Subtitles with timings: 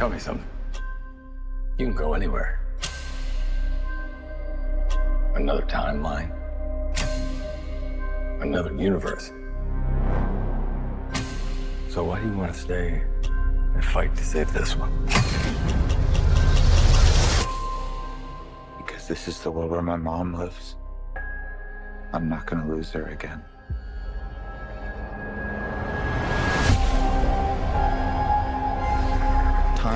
[0.00, 0.46] Tell me something.
[1.76, 2.58] You can go anywhere.
[5.34, 6.32] Another timeline.
[8.40, 9.30] Another universe.
[11.90, 13.02] So why do you want to stay
[13.74, 14.90] and fight to save this one?
[18.78, 20.76] Because this is the world where my mom lives.
[22.14, 23.44] I'm not gonna lose her again.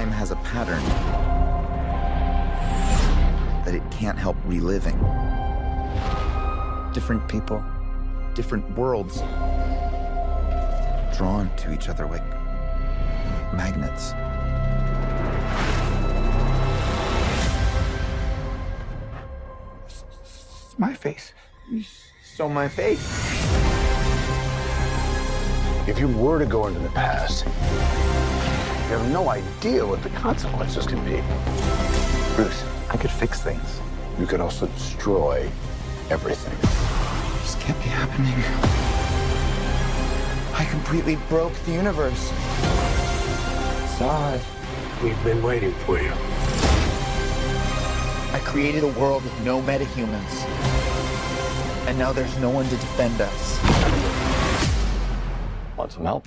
[0.04, 0.84] Time has a pattern
[3.64, 4.98] that it can't help reliving.
[6.92, 7.64] Different people,
[8.34, 9.20] different worlds,
[11.16, 12.22] drawn to each other like
[13.54, 14.12] magnets.
[19.86, 21.32] It's my face.
[21.70, 21.82] You
[22.22, 23.00] stole my face.
[25.88, 27.46] If you were to go into the past,
[28.84, 31.22] you have no idea what the consequences can be.
[32.36, 33.80] Bruce, I could fix things.
[34.18, 35.50] You could also destroy
[36.10, 36.56] everything.
[37.42, 38.34] This can't be happening.
[40.54, 42.30] I completely broke the universe.
[43.98, 44.40] Zod,
[45.04, 46.10] We've been waiting for you.
[48.32, 50.46] I created a world with no metahumans.
[51.86, 53.58] And now there's no one to defend us.
[55.76, 56.26] Want some help?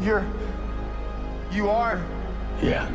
[0.00, 0.24] You're.
[1.50, 2.00] You are.
[2.62, 2.88] Yeah.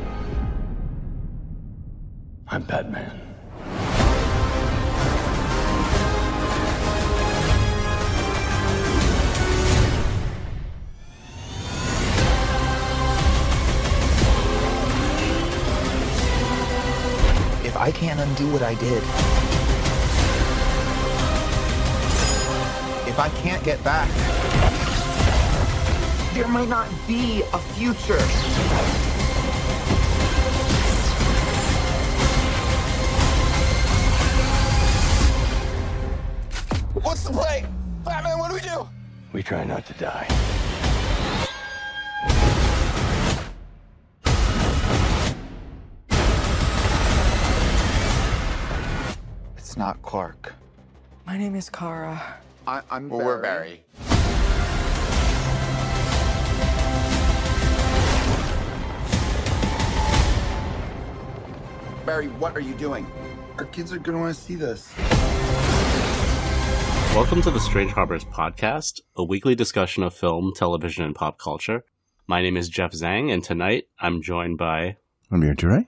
[2.47, 3.19] I'm Batman.
[17.66, 19.34] If I can't undo what I did,
[23.16, 24.09] if I can't get back,
[26.34, 28.19] there might not be a future.
[37.01, 37.66] What's the play?
[38.03, 38.85] Batman, what do we do?
[39.31, 40.28] We try not to die.
[49.56, 50.53] It's not Clark.
[51.25, 52.41] My name is Kara.
[52.67, 53.83] I, I'm Well, we're Barry.
[62.05, 63.05] Barry, what are you doing?
[63.59, 64.91] Our kids are gonna want to see this.
[67.15, 71.85] Welcome to the Strange Harbors podcast, a weekly discussion of film, television, and pop culture.
[72.25, 74.97] My name is Jeff Zhang, and tonight I'm joined by.
[75.29, 75.87] I'm Amir Duray.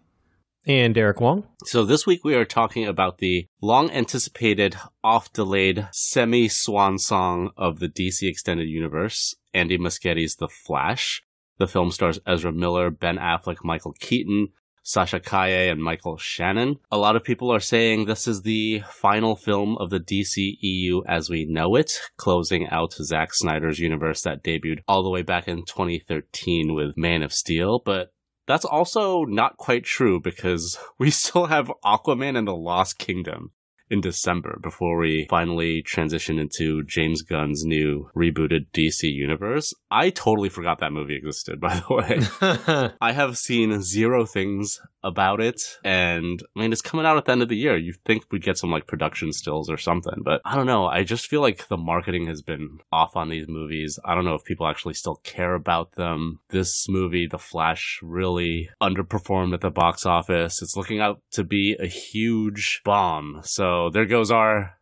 [0.67, 1.47] And Derek Wong.
[1.63, 7.51] So, this week we are talking about the long anticipated, off delayed, semi swan song
[7.55, 11.23] of the DC Extended Universe, Andy Muschietti's The Flash.
[11.57, 14.50] The film stars Ezra Miller, Ben Affleck, Michael Keaton,
[14.83, 16.79] Sasha Calle, and Michael Shannon.
[16.91, 21.29] A lot of people are saying this is the final film of the DCEU as
[21.29, 25.63] we know it, closing out Zack Snyder's universe that debuted all the way back in
[25.63, 28.11] 2013 with Man of Steel, but
[28.47, 33.52] that's also not quite true because we still have Aquaman and the Lost Kingdom
[33.90, 39.74] in December before we finally transition into James Gunn's new rebooted DC universe.
[39.90, 42.92] I totally forgot that movie existed, by the way.
[43.02, 47.31] I have seen zero things about it, and I mean, it's coming out at the
[47.31, 47.78] end of the year.
[47.78, 50.88] You'd think we'd get some like production stills or something, but I don't know.
[50.88, 54.00] I just feel like the marketing has been off on these movies.
[54.04, 56.40] I don't know if people actually still care about them.
[56.50, 60.62] This movie, The Flash, really underperformed at the box office.
[60.62, 63.42] It's looking out to be a huge bomb.
[63.44, 64.77] So there goes our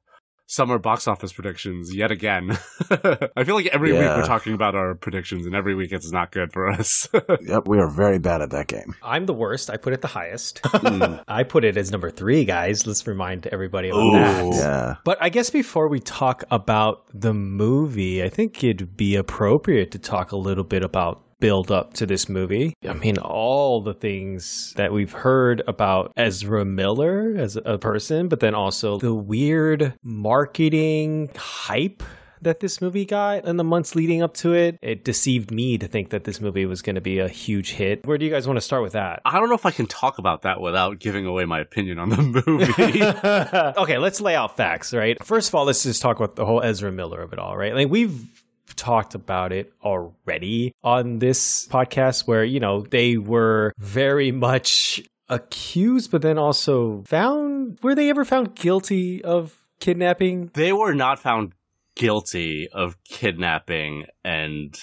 [0.47, 2.51] summer box office predictions yet again.
[3.35, 6.31] I feel like every week we're talking about our predictions, and every week it's not
[6.31, 7.07] good for us.
[7.47, 8.95] Yep, we are very bad at that game.
[9.03, 9.69] I'm the worst.
[9.69, 10.61] I put it the highest.
[10.85, 11.23] Mm.
[11.27, 12.85] I put it as number three, guys.
[12.85, 14.11] Let's remind everybody about Ooh.
[14.11, 14.55] that.
[14.55, 14.95] Yeah.
[15.03, 19.99] But I guess before we talk about the movie, I think it'd be appropriate to
[19.99, 22.73] talk a little bit about build up to this movie.
[22.87, 28.39] I mean, all the things that we've heard about Ezra Miller as a person, but
[28.39, 32.03] then also the weird marketing hype
[32.41, 34.77] that this movie got in the months leading up to it.
[34.81, 38.05] It deceived me to think that this movie was going to be a huge hit.
[38.05, 39.21] Where do you guys want to start with that?
[39.25, 42.09] I don't know if I can talk about that without giving away my opinion on
[42.09, 43.03] the movie.
[43.81, 45.21] okay, let's lay out facts, right?
[45.23, 47.73] First of all, let's just talk about the whole Ezra Miller of it all, right?
[47.73, 48.25] Like we've
[48.75, 56.11] talked about it already on this podcast where, you know, they were very much accused,
[56.11, 57.79] but then also found.
[57.81, 60.51] Were they ever found guilty of kidnapping?
[60.53, 61.53] They were not found
[61.95, 64.77] guilty of kidnapping and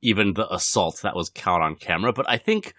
[0.00, 2.74] even the assault that was caught on camera, but I think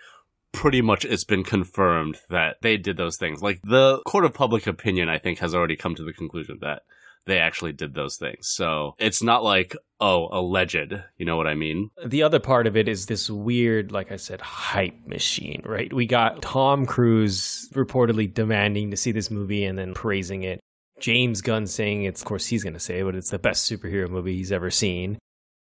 [0.51, 3.41] pretty much it's been confirmed that they did those things.
[3.41, 6.83] Like the court of public opinion, I think, has already come to the conclusion that
[7.25, 8.47] they actually did those things.
[8.47, 10.93] So it's not like, oh, alleged.
[11.17, 11.89] You know what I mean?
[12.05, 15.91] The other part of it is this weird, like I said, hype machine, right?
[15.93, 20.59] We got Tom Cruise reportedly demanding to see this movie and then praising it.
[20.99, 24.09] James Gunn saying it's, of course, he's going to say, but it's the best superhero
[24.09, 25.17] movie he's ever seen.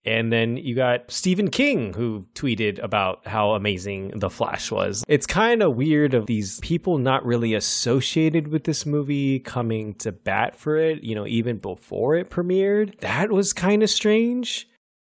[0.05, 5.03] And then you got Stephen King who tweeted about how amazing The Flash was.
[5.07, 10.13] It's kind of weird of these people not really associated with this movie coming to
[10.13, 12.97] bat for it, you know, even before it premiered.
[13.01, 14.69] That was kind of strange.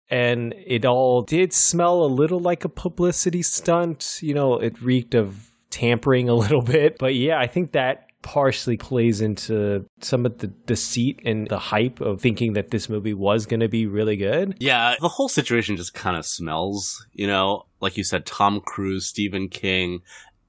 [0.09, 4.19] And it all did smell a little like a publicity stunt.
[4.21, 6.97] You know, it reeked of tampering a little bit.
[6.97, 12.01] But yeah, I think that partially plays into some of the deceit and the hype
[12.01, 14.57] of thinking that this movie was going to be really good.
[14.59, 19.05] Yeah, the whole situation just kind of smells, you know, like you said, Tom Cruise,
[19.05, 20.01] Stephen King,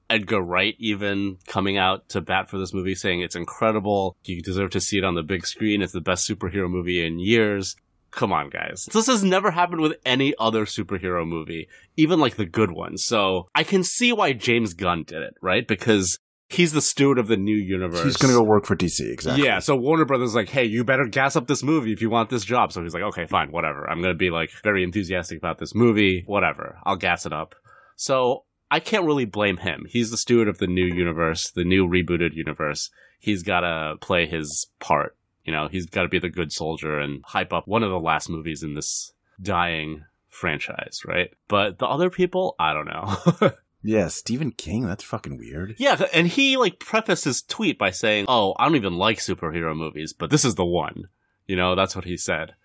[0.09, 4.17] Edgar Wright even coming out to bat for this movie saying it's incredible.
[4.23, 5.83] You deserve to see it on the big screen.
[5.83, 7.75] It's the best superhero movie in years.
[8.09, 8.87] Come on, guys.
[8.91, 13.05] This has never happened with any other superhero movie, even like the good ones.
[13.05, 15.67] So I can see why James Gunn did it, right?
[15.67, 16.17] Because
[16.47, 18.03] he's the steward of the new universe.
[18.03, 19.45] He's going to go work for DC, exactly.
[19.45, 22.09] Yeah, so Warner Brothers is like, hey, you better gas up this movie if you
[22.09, 22.71] want this job.
[22.71, 23.89] So he's like, okay, fine, whatever.
[23.89, 26.79] I'm going to be like very enthusiastic about this movie, whatever.
[26.85, 27.55] I'll gas it up.
[27.95, 29.85] So I can't really blame him.
[29.89, 32.89] He's the steward of the new universe, the new rebooted universe.
[33.19, 35.15] He's got to play his part.
[35.43, 37.99] You know, he's got to be the good soldier and hype up one of the
[37.99, 41.29] last movies in this dying franchise, right?
[41.47, 43.51] But the other people, I don't know.
[43.83, 45.75] Yeah, Stephen King, that's fucking weird.
[45.77, 49.75] Yeah, and he like prefaced his tweet by saying, "Oh, I don't even like superhero
[49.75, 51.05] movies, but this is the one."
[51.45, 52.55] You know, that's what he said.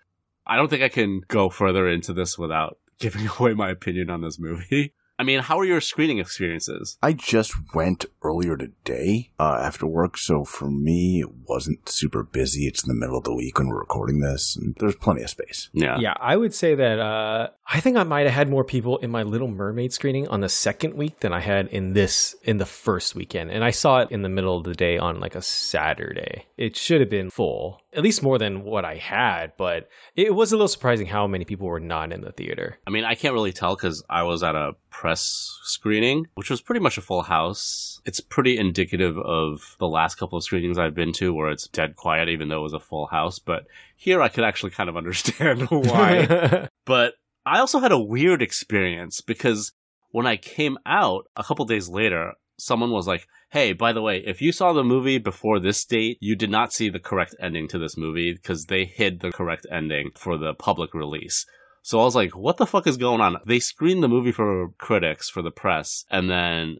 [0.45, 4.21] I don't think I can go further into this without giving away my opinion on
[4.21, 4.93] this movie.
[5.23, 6.97] I mean, how are your screening experiences?
[7.01, 12.67] I just went earlier today uh, after work, so for me, it wasn't super busy.
[12.67, 15.29] It's in the middle of the week when we're recording this, and there's plenty of
[15.29, 15.69] space.
[15.71, 15.97] Yeah.
[15.97, 19.11] Yeah, I would say that uh, I think I might have had more people in
[19.11, 22.65] my Little Mermaid screening on the second week than I had in this in the
[22.65, 25.41] first weekend, and I saw it in the middle of the day on like a
[25.41, 26.47] Saturday.
[26.57, 30.51] It should have been full, at least more than what I had, but it was
[30.51, 32.77] a little surprising how many people were not in the theater.
[32.87, 36.61] I mean, I can't really tell because I was at a press screening, which was
[36.61, 38.01] pretty much a full house.
[38.05, 41.95] It's pretty indicative of the last couple of screenings I've been to where it's dead
[41.95, 43.39] quiet, even though it was a full house.
[43.39, 43.65] But
[43.95, 46.67] here I could actually kind of understand why.
[46.85, 47.13] but
[47.45, 49.71] I also had a weird experience because
[50.11, 54.17] when I came out a couple days later, someone was like, Hey, by the way,
[54.25, 57.67] if you saw the movie before this date, you did not see the correct ending
[57.67, 61.45] to this movie because they hid the correct ending for the public release.
[61.83, 63.37] So I was like, what the fuck is going on?
[63.45, 66.77] They screened the movie for critics, for the press, and then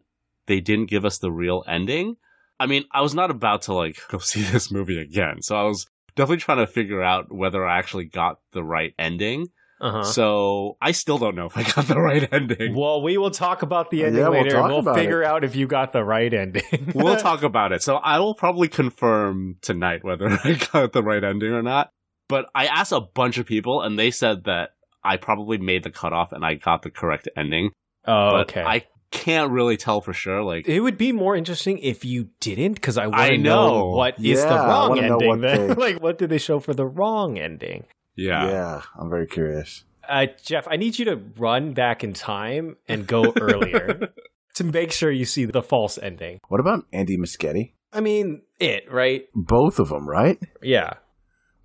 [0.47, 2.17] they didn't give us the real ending.
[2.59, 5.43] I mean, I was not about to like go see this movie again.
[5.43, 5.85] So I was
[6.15, 9.49] definitely trying to figure out whether I actually got the right ending.
[9.81, 10.03] Uh-huh.
[10.03, 12.75] So I still don't know if I got the right ending.
[12.75, 15.25] Well, we will talk about the ending Yeah, we'll later, and we'll figure it.
[15.25, 16.91] out if you got the right ending.
[16.95, 17.83] we'll talk about it.
[17.83, 21.89] So I will probably confirm tonight whether I got the right ending or not.
[22.29, 24.69] But I asked a bunch of people and they said that
[25.03, 27.71] I probably made the cutoff and I got the correct ending.
[28.05, 28.63] Oh, but okay.
[28.63, 30.41] I can't really tell for sure.
[30.43, 33.67] Like, it would be more interesting if you didn't, because I want to know.
[33.79, 33.85] know.
[33.89, 35.27] what is the Yeah, wrong ending.
[35.41, 37.83] what like, what did they show for the wrong ending?
[38.15, 38.47] Yeah.
[38.47, 39.83] Yeah, I'm very curious.
[40.07, 44.13] Uh, Jeff, I need you to run back in time and go earlier
[44.55, 46.39] to make sure you see the false ending.
[46.49, 47.73] What about Andy Muschietti?
[47.93, 49.27] I mean, it right?
[49.33, 50.39] Both of them, right?
[50.61, 50.95] Yeah.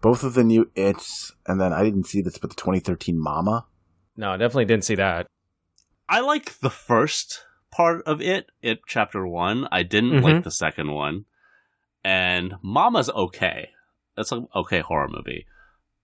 [0.00, 3.66] Both of the new It's, and then I didn't see this, but the 2013 Mama.
[4.16, 5.26] No, I definitely didn't see that.
[6.08, 9.66] I like the first part of it, it chapter one.
[9.72, 10.22] I didn't Mhm.
[10.22, 11.24] like the second one.
[12.04, 13.70] And Mama's okay.
[14.16, 15.46] That's an okay horror movie.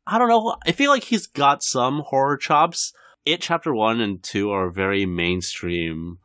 [0.07, 0.57] I don't know.
[0.67, 2.93] I feel like he's got some horror chops.
[3.25, 6.19] It chapter one and two are very mainstream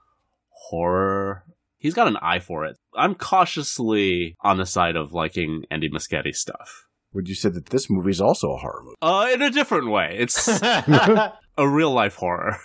[0.50, 1.44] horror.
[1.78, 2.78] He's got an eye for it.
[2.96, 6.88] I'm cautiously on the side of liking Andy Muschietti stuff.
[7.14, 8.98] Would you say that this movie is also a horror movie?
[9.02, 10.18] Uh, in a different way.
[10.20, 12.58] It's a real life horror.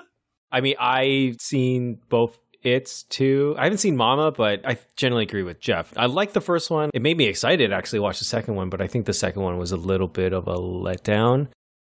[0.52, 3.54] I mean, I've seen both it's too.
[3.58, 5.92] I haven't seen Mama, but I generally agree with Jeff.
[5.96, 6.90] I like the first one.
[6.94, 9.42] It made me excited to actually watch the second one, but I think the second
[9.42, 11.48] one was a little bit of a letdown.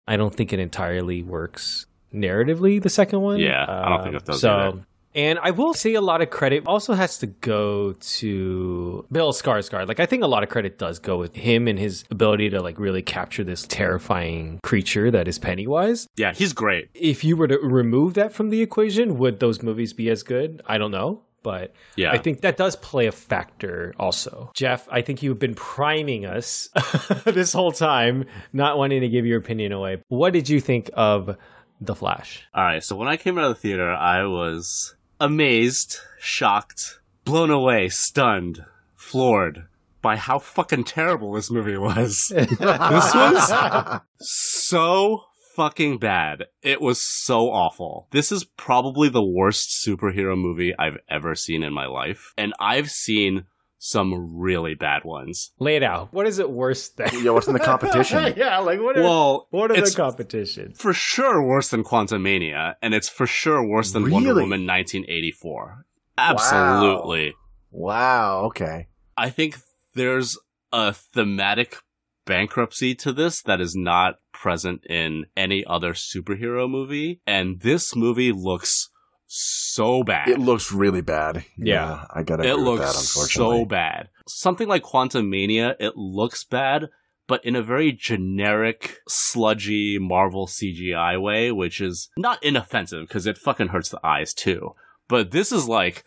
[0.07, 2.81] I don't think it entirely works narratively.
[2.81, 4.85] The second one, Yeah, I don't think it um, does So either.
[5.15, 9.87] And I will say a lot of credit also has to go to Bill Skarsgård.
[9.87, 12.61] Like I think a lot of credit does go with him and his ability to
[12.61, 16.07] like really capture this terrifying creature that is Pennywise.
[16.17, 16.89] Yeah, he's great.
[16.93, 20.61] If you were to remove that from the equation, would those movies be as good?
[20.67, 21.23] I don't know.
[21.43, 22.11] But Yeah.
[22.11, 24.51] I think that does play a factor also.
[24.53, 26.69] Jeff, I think you've been priming us
[27.25, 30.03] this whole time, not wanting to give your opinion away.
[30.09, 31.37] What did you think of
[31.79, 32.45] The Flash?
[32.53, 37.49] All right, so when I came out of the theater, I was amazed, shocked, blown
[37.49, 38.63] away, stunned,
[38.95, 39.67] floored
[40.01, 42.27] by how fucking terrible this movie was.
[42.35, 45.23] this was so
[45.55, 46.45] fucking bad.
[46.61, 48.07] It was so awful.
[48.11, 52.91] This is probably the worst superhero movie I've ever seen in my life, and I've
[52.91, 53.45] seen
[53.79, 55.51] some really bad ones.
[55.59, 56.11] Lay it out.
[56.13, 57.09] What is it worse than?
[57.23, 58.33] Yeah, what's in the competition?
[58.37, 60.79] yeah, like what are, Well, what are the it's competitions?
[60.79, 64.41] for sure worse than Quantumania, and it's for sure worse than Wonder Really?
[64.43, 65.85] Woman 1984.
[66.17, 67.33] Absolutely.
[67.71, 68.45] Wow.
[68.45, 68.87] Okay.
[69.15, 69.57] I think
[69.93, 70.37] there's
[70.71, 71.77] a thematic
[72.25, 78.31] bankruptcy to this that is not present in any other superhero movie, and this movie
[78.31, 78.89] looks
[79.27, 80.29] so bad.
[80.29, 81.43] It looks really bad.
[81.57, 82.05] Yeah.
[82.13, 83.59] I gotta It agree with looks that, unfortunately.
[83.59, 84.09] so bad.
[84.27, 86.89] Something like Quantumania, it looks bad,
[87.27, 93.37] but in a very generic, sludgy Marvel CGI way, which is not inoffensive because it
[93.37, 94.73] fucking hurts the eyes too.
[95.09, 96.03] But this is like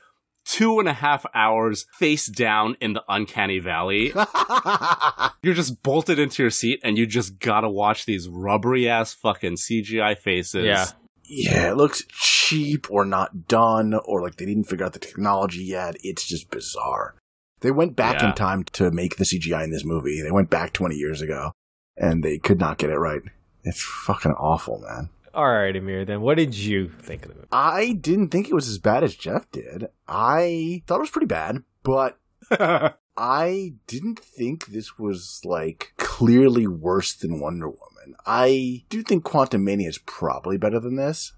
[0.47, 4.13] two and a half hours face down in the uncanny valley.
[5.43, 9.57] You're just bolted into your seat and you just gotta watch these rubbery ass fucking
[9.57, 10.65] CGI faces.
[10.65, 10.87] Yeah.
[11.31, 15.63] Yeah, it looks cheap or not done or like they didn't figure out the technology
[15.63, 15.95] yet.
[16.03, 17.15] It's just bizarre.
[17.61, 18.31] They went back Yeah.
[18.31, 20.21] in time to make the CGI in this movie.
[20.23, 21.53] They went back 20 years ago
[21.97, 23.23] and they could not get it right.
[23.63, 25.11] It's fucking awful, man.
[25.33, 26.05] All right, Amir.
[26.05, 27.49] Then what did you think of the movie?
[27.53, 29.87] I didn't think it was as bad as Jeff did.
[30.09, 32.19] I thought it was pretty bad, but
[33.17, 37.79] I didn't think this was like clearly worse than Wonder Woman.
[38.27, 41.33] I do think Quantumania is probably better than this,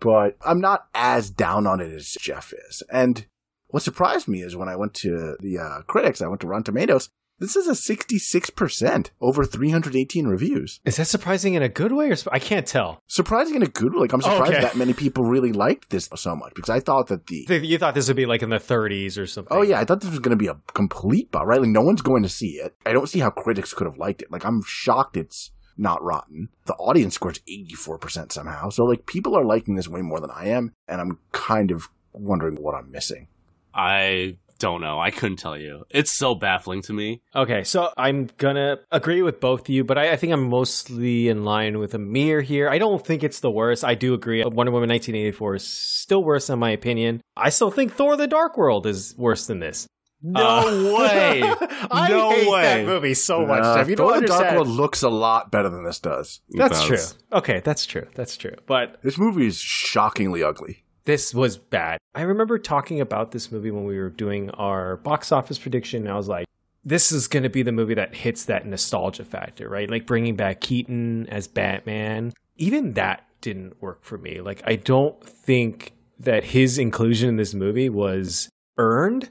[0.00, 2.82] but I'm not as down on it as Jeff is.
[2.92, 3.26] And
[3.68, 6.64] what surprised me is when I went to the uh, critics, I went to Rotten
[6.64, 7.10] Tomatoes.
[7.40, 10.80] This is a 66% over 318 reviews.
[10.84, 13.00] Is that surprising in a good way, or I can't tell?
[13.06, 14.00] Surprising in a good way.
[14.00, 14.60] Like I'm surprised Okay.
[14.60, 17.94] that many people really liked this so much because I thought that the You thought
[17.94, 19.56] this would be like in the 30s or something?
[19.56, 21.60] Oh yeah, I thought this was going to be a complete bomb, right?
[21.60, 22.74] Like no one's going to see it.
[22.84, 24.32] I don't see how critics could have liked it.
[24.32, 26.48] Like I'm shocked it's not rotten.
[26.66, 28.70] The audience scores 84% somehow.
[28.70, 31.88] So like people are liking this way more than I am, and I'm kind of
[32.12, 33.28] wondering what I'm missing.
[33.74, 34.98] I don't know.
[34.98, 35.84] I couldn't tell you.
[35.90, 37.22] It's so baffling to me.
[37.34, 41.28] Okay, so I'm gonna agree with both of you, but I, I think I'm mostly
[41.28, 42.68] in line with Amir here.
[42.68, 43.84] I don't think it's the worst.
[43.84, 44.42] I do agree.
[44.42, 47.22] Wonder Woman 1984 is still worse in my opinion.
[47.36, 49.86] I still think Thor: The Dark World is worse than this.
[50.22, 51.42] No Uh, way.
[51.90, 52.62] I No hate way.
[52.62, 53.62] that movie so much.
[53.62, 53.88] Uh, Jeff.
[53.88, 54.54] You Thor don't the Dark.
[54.54, 56.40] World looks a lot better than this does.
[56.50, 56.98] That's It true.
[57.38, 58.06] Okay, that's true.
[58.14, 58.54] That's true.
[58.66, 60.84] But This movie is shockingly ugly.
[61.04, 61.98] this was bad.
[62.14, 66.02] I remember talking about this movie when we were doing our box office prediction.
[66.02, 66.46] And I was like,
[66.84, 69.88] this is going to be the movie that hits that nostalgia factor, right?
[69.90, 72.32] Like bringing back Keaton as Batman.
[72.56, 74.40] Even that didn't work for me.
[74.40, 78.48] Like, I don't think that his inclusion in this movie was
[78.78, 79.28] earned.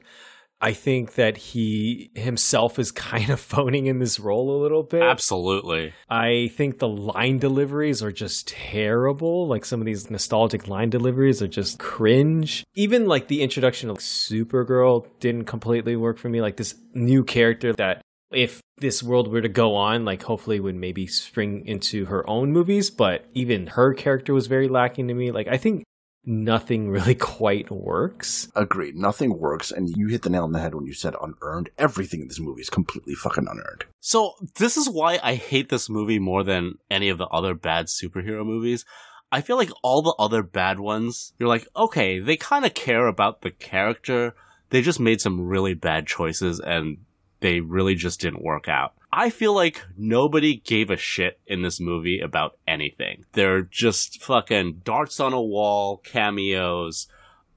[0.60, 5.02] I think that he himself is kind of phoning in this role a little bit.
[5.02, 5.92] Absolutely.
[6.08, 9.46] I think the line deliveries are just terrible.
[9.46, 12.64] Like some of these nostalgic line deliveries are just cringe.
[12.74, 16.40] Even like the introduction of Supergirl didn't completely work for me.
[16.40, 20.74] Like this new character that if this world were to go on, like hopefully would
[20.74, 25.30] maybe spring into her own movies, but even her character was very lacking to me.
[25.30, 25.84] Like I think
[26.24, 28.48] nothing really quite works.
[28.54, 28.96] Agreed.
[28.96, 31.70] Nothing works, and you hit the nail on the head when you said unearned.
[31.78, 33.84] Everything in this movie is completely fucking unearned.
[34.00, 37.86] So this is why I hate this movie more than any of the other bad
[37.86, 38.84] superhero movies.
[39.30, 43.06] I feel like all the other bad ones, you're like, okay, they kind of care
[43.06, 44.34] about the character.
[44.70, 46.98] They just made some really bad choices and
[47.40, 48.94] they really just didn't work out.
[49.10, 53.24] I feel like nobody gave a shit in this movie about anything.
[53.32, 57.08] They're just fucking darts on a wall, cameos,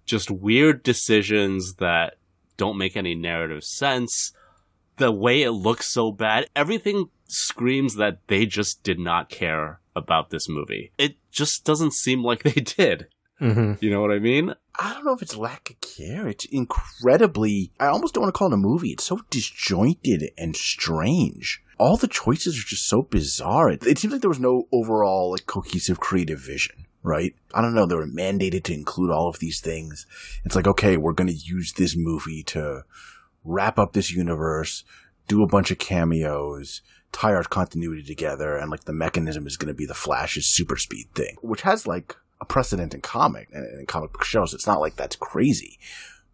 [0.06, 2.18] just weird decisions that
[2.58, 4.34] don't make any narrative sense
[5.02, 10.30] the way it looks so bad, everything screams that they just did not care about
[10.30, 10.92] this movie.
[10.98, 13.08] It just doesn't seem like they did.
[13.42, 13.84] Mm-hmm.
[13.84, 14.54] You know what I mean?
[14.80, 16.28] I don't know if it's lack of care.
[16.28, 17.72] It's incredibly.
[17.80, 18.90] I almost don't want to call it a movie.
[18.92, 21.64] It's so disjointed and strange.
[21.78, 23.70] All the choices are just so bizarre.
[23.72, 26.86] It, it seems like there was no overall like cohesive creative vision.
[27.04, 27.34] right?
[27.54, 27.86] I don't know.
[27.86, 30.06] They were mandated to include all of these things.
[30.46, 32.84] It's like, okay, we're going to use this movie to
[33.44, 34.84] wrap up this universe,
[35.28, 36.82] do a bunch of cameos,
[37.12, 40.78] tie our continuity together, and like the mechanism is going to be the Flash's super
[40.78, 44.54] speed thing, which has like a precedent in comic and comic book shows.
[44.54, 45.80] It's not like that's crazy,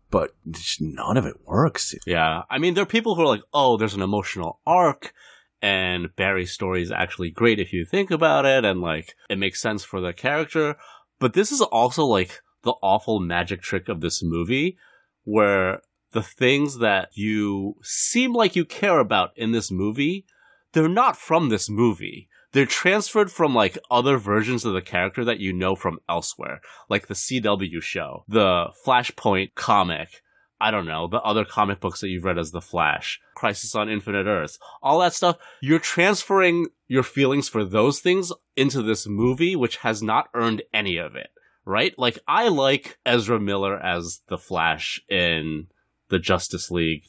[0.09, 0.33] but
[0.79, 1.93] none of it works.
[2.07, 2.43] Yeah.
[2.49, 5.13] I mean, there are people who are like, oh, there's an emotional arc
[5.61, 9.61] and Barry's story is actually great if you think about it and like it makes
[9.61, 10.77] sense for the character.
[11.19, 14.77] But this is also like the awful magic trick of this movie
[15.23, 20.25] where the things that you seem like you care about in this movie,
[20.71, 22.26] they're not from this movie.
[22.53, 27.07] They're transferred from like other versions of the character that you know from elsewhere, like
[27.07, 30.21] the CW show, the Flashpoint comic,
[30.59, 33.89] I don't know, the other comic books that you've read as The Flash, Crisis on
[33.89, 35.37] Infinite Earth, all that stuff.
[35.61, 40.97] You're transferring your feelings for those things into this movie, which has not earned any
[40.97, 41.29] of it,
[41.65, 41.93] right?
[41.97, 45.67] Like, I like Ezra Miller as The Flash in
[46.09, 47.03] the Justice League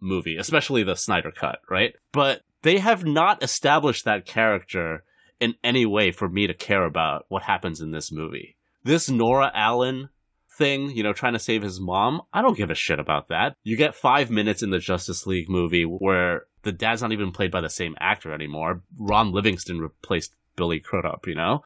[0.00, 1.94] movie, especially the Snyder Cut, right?
[2.12, 5.04] But they have not established that character
[5.38, 8.56] in any way for me to care about what happens in this movie.
[8.82, 10.08] This Nora Allen
[10.56, 13.54] thing, you know, trying to save his mom, I don't give a shit about that.
[13.64, 17.50] You get five minutes in the Justice League movie where the dad's not even played
[17.50, 18.82] by the same actor anymore.
[18.98, 21.62] Ron Livingston replaced Billy Crudup, you know?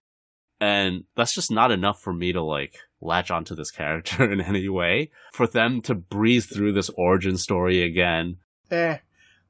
[0.60, 4.68] And that's just not enough for me to like latch onto this character in any
[4.68, 5.12] way.
[5.32, 8.38] For them to breeze through this origin story again.
[8.72, 8.98] Eh,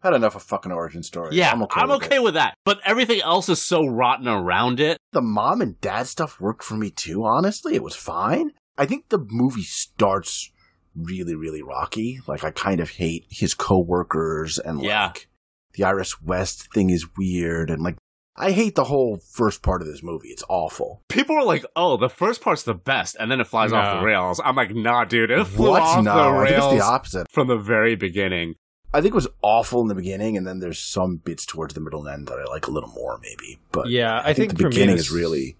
[0.02, 1.34] had enough of fucking origin stories.
[1.34, 2.54] Yeah, I'm okay, I'm with, okay with that.
[2.64, 4.98] But everything else is so rotten around it.
[5.12, 7.74] The mom and dad stuff worked for me too, honestly.
[7.74, 8.52] It was fine.
[8.76, 10.52] I think the movie starts
[10.94, 12.20] really, really rocky.
[12.26, 15.06] Like, I kind of hate his coworkers and Yeah.
[15.06, 15.28] like
[15.74, 17.96] the Iris West thing is weird and like
[18.40, 20.28] I hate the whole first part of this movie.
[20.28, 21.02] It's awful.
[21.08, 24.06] People are like, "Oh, the first part's the best," and then it flies off the
[24.06, 24.40] rails.
[24.44, 25.82] I'm like, "Nah, dude, it flew What?
[25.82, 27.26] off No, the I think rails it's the opposite.
[27.32, 28.54] from the very beginning."
[28.92, 31.80] I think it was awful in the beginning, and then there's some bits towards the
[31.80, 33.58] middle and end that I like a little more, maybe.
[33.70, 35.56] But Yeah, I, I, think, think, the beginning is really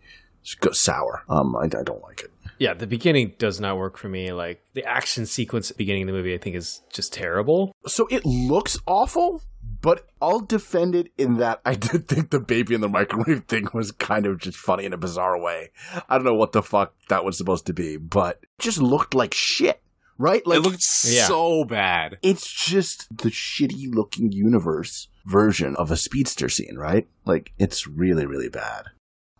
[0.72, 1.24] sour.
[1.28, 2.30] Um, I, I don't like it.
[2.58, 4.32] Yeah, the beginning does not work for me.
[4.32, 7.72] Like the action sequence at the beginning of the movie, I think is just terrible.
[7.86, 9.42] So it looks awful,
[9.80, 13.68] but I'll defend it in that I did think the baby in the microwave thing
[13.72, 15.70] was kind of just funny in a bizarre way.
[16.08, 19.14] I don't know what the fuck that was supposed to be, but it just looked
[19.14, 19.80] like shit,
[20.18, 20.46] right?
[20.46, 21.26] Like it looked Yeah.
[21.26, 22.18] so bad.
[22.22, 27.08] it's just the shitty looking universe version of a speedster scene, right?
[27.24, 28.86] Like it's really, really bad.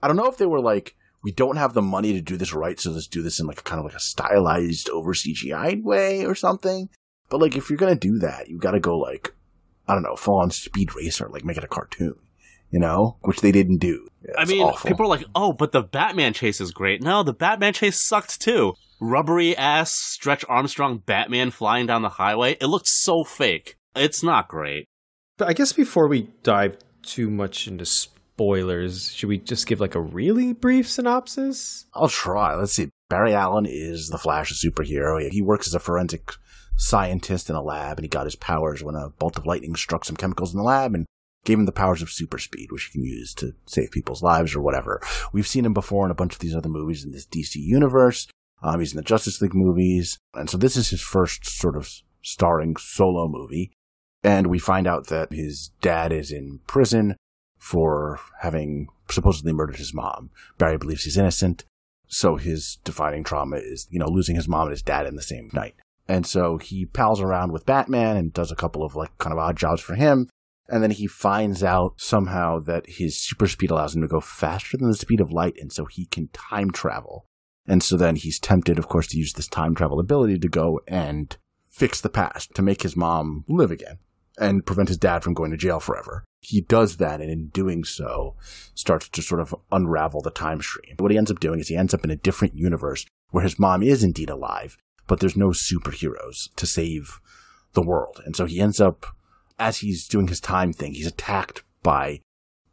[0.02, 2.52] I don't know if they were like, we don't have the money to do this
[2.54, 5.82] right, so let's do this in like a kind of like a stylized over CGI
[5.82, 6.88] way or something.
[7.28, 9.34] But like if you're gonna do that, you gotta go like,
[9.88, 12.14] I don't know, full on speed racer, like make it a cartoon.
[12.70, 13.16] You know?
[13.22, 14.08] Which they didn't do.
[14.22, 14.88] Yeah, I mean, awful.
[14.88, 18.40] people are like, "Oh, but the Batman chase is great." No, the Batman chase sucked
[18.42, 18.74] too.
[19.00, 22.56] Rubbery ass Stretch Armstrong Batman flying down the highway.
[22.60, 23.76] It looked so fake.
[23.94, 24.86] It's not great.
[25.36, 29.94] But I guess before we dive too much into spoilers, should we just give like
[29.94, 31.86] a really brief synopsis?
[31.94, 32.54] I'll try.
[32.56, 32.90] Let's see.
[33.08, 35.30] Barry Allen is the Flash, a superhero.
[35.30, 36.32] He works as a forensic
[36.76, 40.04] scientist in a lab, and he got his powers when a bolt of lightning struck
[40.04, 41.06] some chemicals in the lab and
[41.44, 44.54] gave him the powers of super speed, which he can use to save people's lives
[44.54, 45.00] or whatever.
[45.32, 48.28] We've seen him before in a bunch of these other movies in this DC universe.
[48.62, 51.90] Um, he's in the Justice League movies, and so this is his first sort of
[52.22, 53.72] starring solo movie.
[54.22, 57.16] And we find out that his dad is in prison
[57.58, 60.30] for having supposedly murdered his mom.
[60.58, 61.64] Barry believes he's innocent.
[62.08, 65.22] So his defining trauma is, you know, losing his mom and his dad in the
[65.22, 65.74] same night.
[66.08, 69.38] And so he pals around with Batman and does a couple of like kind of
[69.38, 70.28] odd jobs for him.
[70.68, 74.76] And then he finds out somehow that his super speed allows him to go faster
[74.76, 75.56] than the speed of light.
[75.60, 77.26] And so he can time travel.
[77.68, 80.80] And so then he's tempted, of course, to use this time travel ability to go
[80.88, 81.36] and
[81.68, 83.98] fix the past, to make his mom live again
[84.40, 86.24] and prevent his dad from going to jail forever.
[86.40, 88.36] He does that, and in doing so,
[88.74, 90.94] starts to sort of unravel the time stream.
[90.98, 93.58] What he ends up doing is he ends up in a different universe where his
[93.58, 94.76] mom is indeed alive,
[95.06, 97.20] but there's no superheroes to save
[97.72, 98.20] the world.
[98.24, 99.06] And so he ends up,
[99.58, 102.20] as he's doing his time thing, he's attacked by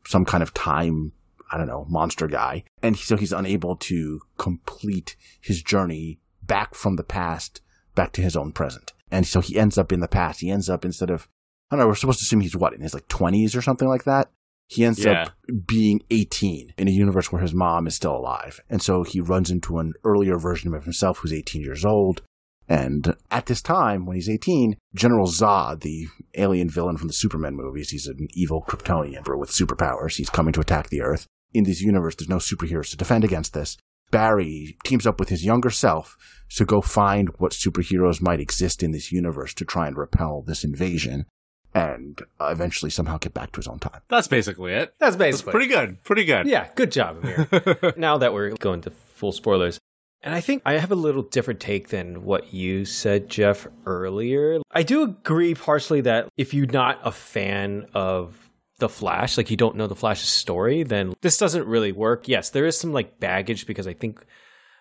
[0.06, 1.12] some kind of time,
[1.56, 2.66] I don't know, monster guy.
[2.84, 7.62] And so he's unable to complete his journey back from the past
[7.96, 8.92] back to his own present.
[9.10, 10.42] And so he ends up in the past.
[10.42, 11.30] He ends up instead of,
[11.72, 13.88] I don't know, we're supposed to assume he's what, in his like 20s or something
[13.88, 14.30] like that?
[14.68, 15.24] He ends Yeah.
[15.24, 15.32] up
[15.66, 18.60] being 18 in a universe where his mom is still alive.
[18.70, 22.22] And so he runs into an earlier version of himself who's 18 years old.
[22.68, 27.56] And at this time, when he's 18, General Zod, the alien villain from the Superman
[27.56, 30.16] movies, he's an evil Kryptonian with superpowers.
[30.18, 31.28] He's coming to attack the Earth.
[31.56, 33.78] In this universe, there's no superheroes to defend against this.
[34.12, 36.18] Barry teams up with his younger self
[36.58, 40.66] to go find what superheroes might exist in this universe to try and repel this
[40.66, 41.26] invasion
[41.74, 44.02] and uh, eventually somehow get back to his own time.
[44.10, 44.94] That's basically it.
[45.00, 46.04] That's It's basically pretty good.
[46.04, 46.46] Pretty good.
[46.46, 47.94] Yeah, good job, Amir.
[47.98, 49.80] now that we're going to full spoilers.
[50.22, 54.60] And I think I have a little different take than what you said, Jeff, earlier.
[54.72, 58.45] I do agree partially that if you're not a fan of
[58.78, 62.28] The Flash, like you don't know The Flash's story, then this doesn't really work.
[62.28, 64.26] Yes, there is some like baggage because I think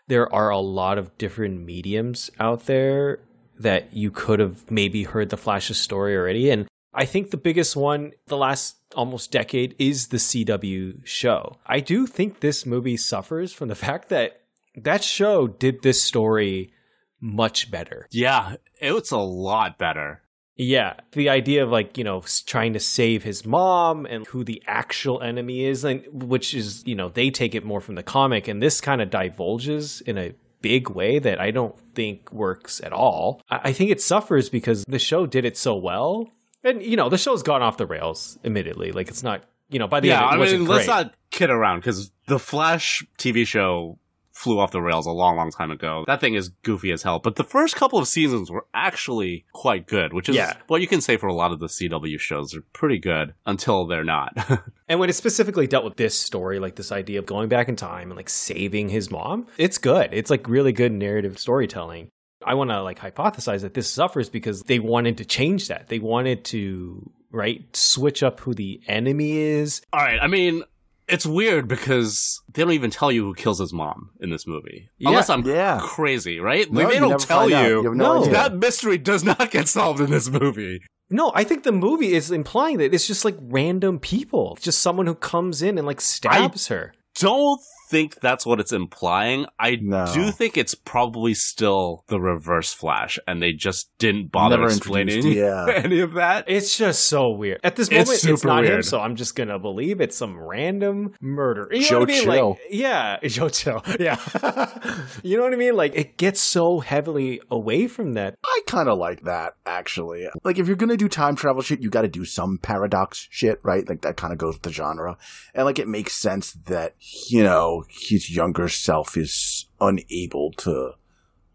[0.09, 3.21] there are a lot of different mediums out there
[3.59, 6.51] that you could have maybe heard The Flash's story already.
[6.51, 11.59] And I think the biggest one the last almost decade is the CW show.
[11.67, 14.41] I do think this movie suffers from the fact that
[14.77, 16.73] that show did this story
[17.21, 18.07] much better.
[18.11, 20.23] Yeah, it's a lot better.
[20.57, 24.63] Yeah, the idea of like, you know, trying to save his mom and who the
[24.67, 28.47] actual enemy is and which is, you know, they take it more from the comic
[28.47, 32.93] and this kind of divulges in a big way that I don't think works at
[32.93, 33.43] all.
[33.51, 36.31] I I think it suffers because the show did it so well.
[36.63, 38.93] And you know, the show's gone off the rails, admittedly.
[38.93, 40.69] Like it's not, you know, by the yeah, end I mean, great.
[40.69, 43.99] let's not kid around because the Flash TV show
[44.35, 46.05] flew off the rails a long, long time ago.
[46.09, 47.21] That thing is goofy as hell.
[47.21, 50.55] But the first couple of seasons were actually quite good, which is Yeah.
[50.67, 52.51] what you can say for a lot of the CW shows.
[52.51, 54.37] They're pretty good until they're not.
[54.87, 57.77] And when it specifically dealt with this story, like this idea of going back in
[57.77, 60.11] time and like saving his mom, it's good.
[60.13, 62.11] It's like really good narrative storytelling.
[62.45, 65.89] I want to like hypothesize that this suffers because they wanted to change that.
[65.89, 69.81] They wanted to, right, switch up who the enemy is.
[69.91, 70.63] All right, I mean,
[71.09, 74.89] it's weird because they don't even tell you who kills his mom in this movie.
[74.99, 75.11] Yeah.
[75.11, 75.81] Unless I'm Yeah.
[75.83, 76.71] crazy, right?
[76.73, 77.83] No, like, they don't tell you.
[77.83, 78.25] You no No.
[78.27, 80.81] That mystery does not get solved in this movie.
[81.11, 85.07] No, I think the movie is implying that it's just like random people, just someone
[85.07, 86.95] who comes in and like stabs her.
[87.17, 89.47] Don't think that's what it's implying.
[89.59, 90.07] I No.
[90.13, 95.27] do think it's probably still the reverse flash, and they just didn't bother Never explaining
[95.33, 95.67] yeah.
[95.69, 96.45] any of that.
[96.49, 97.61] It's just so weird.
[97.63, 101.13] At this moment, it's, super not him, so I'm just gonna believe it's some random
[101.21, 101.69] murder.
[101.71, 102.23] You know Joe what I mean?
[102.23, 102.49] Chill.
[102.51, 103.83] Like, yeah, Joe Chill.
[104.01, 104.19] Yeah.
[105.23, 105.77] you know what I mean?
[105.77, 108.37] Like, it gets so heavily away from that.
[108.45, 110.27] I kind of like that, actually.
[110.43, 113.89] Like, if you're gonna do time travel shit, you gotta do some paradox shit, right?
[113.89, 115.17] Like, that kind of goes with the genre.
[115.55, 116.95] And, like, it makes sense that,
[117.29, 120.93] you know, his younger self is unable to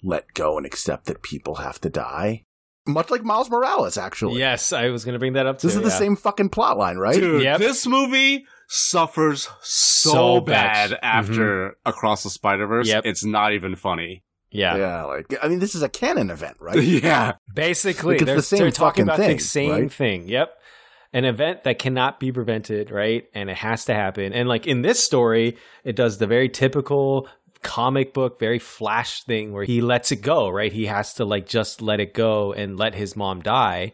[0.03, 2.43] let go and accept that people have to die.
[2.87, 4.39] Much like Miles Morales, actually.
[4.39, 5.67] Yes, I was gonna bring that up too.
[5.67, 5.97] This is the yeah.
[5.97, 7.15] same fucking plot line, right?
[7.15, 7.59] Dude, Yep.
[7.59, 10.91] this movie suffers so, So bad bad.
[10.91, 11.05] Mm-hmm.
[11.05, 12.87] after Across the Spider-Verse.
[12.87, 13.05] Yep.
[13.05, 14.23] It's not even funny.
[14.51, 14.77] Yeah.
[14.77, 16.81] Yeah, like, I mean, this is a canon event, right?
[16.83, 17.33] yeah.
[17.53, 19.91] Basically, Like, it's they're, the same they're talking fucking about thing, the same right?
[19.91, 20.27] thing.
[20.27, 20.55] Yep.
[21.11, 23.27] An event that cannot be prevented, right?
[23.33, 24.31] And it has to happen.
[24.31, 27.27] And like in this story, it does the very typical
[27.63, 30.71] comic book, very flash thing where he lets it go, right?
[30.71, 33.93] He has to like just let it go and let his mom die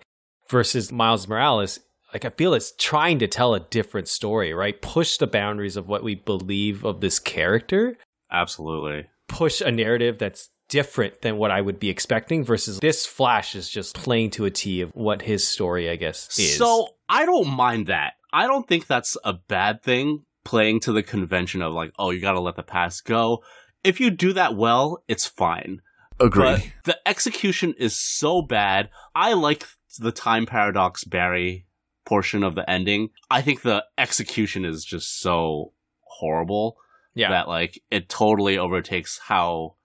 [0.50, 1.80] versus Miles Morales.
[2.14, 4.82] Like I feel it's trying to tell a different story, right?
[4.82, 7.98] Push the boundaries of what we believe of this character
[8.32, 9.08] Absolutely.
[9.28, 13.70] push a narrative that's different than what I would be expecting versus this Flash is
[13.70, 16.58] just playing to a T of what his story, I guess, is.
[16.58, 18.16] So I don't mind that.
[18.34, 22.20] I don't think that's a bad thing playing to the convention of like, oh, you
[22.20, 23.42] got to let the past go.
[23.86, 25.82] If you do that well, it's fine.
[26.20, 26.44] Agree.
[26.44, 28.90] But the execution is so bad.
[29.16, 29.66] I like
[29.98, 31.68] the time paradox Barry
[32.06, 33.12] portion of the ending.
[33.32, 36.76] I think the execution is just so horrible
[37.14, 39.76] yeah, that like it totally overtakes how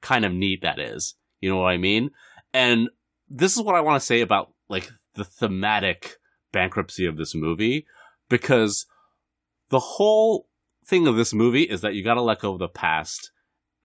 [0.00, 1.14] kind of neat that is.
[1.40, 2.10] You know what I mean?
[2.52, 2.88] And
[3.28, 6.16] this is what I want to say about like the thematic
[6.52, 7.86] bankruptcy of this movie
[8.28, 8.86] because
[9.68, 10.48] the whole
[10.84, 13.30] thing of this movie is that you got to let go of the past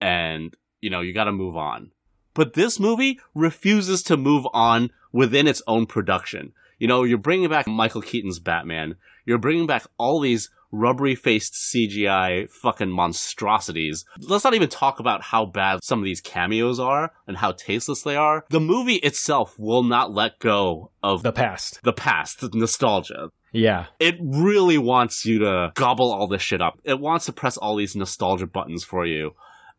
[0.00, 1.90] and you know, you got to move on.
[2.34, 6.52] But this movie refuses to move on within its own production.
[6.78, 8.96] You know, you're bringing back Michael Keaton's Batman.
[9.24, 14.04] You're bringing back all these rubbery faced CGI fucking monstrosities.
[14.18, 18.02] Let's not even talk about how bad some of these cameos are and how tasteless
[18.02, 18.44] they are.
[18.50, 21.80] The movie itself will not let go of the past.
[21.82, 23.30] the past, the nostalgia.
[23.52, 26.78] Yeah, It really wants you to gobble all this shit up.
[26.84, 29.34] It wants to press all these nostalgia buttons for you.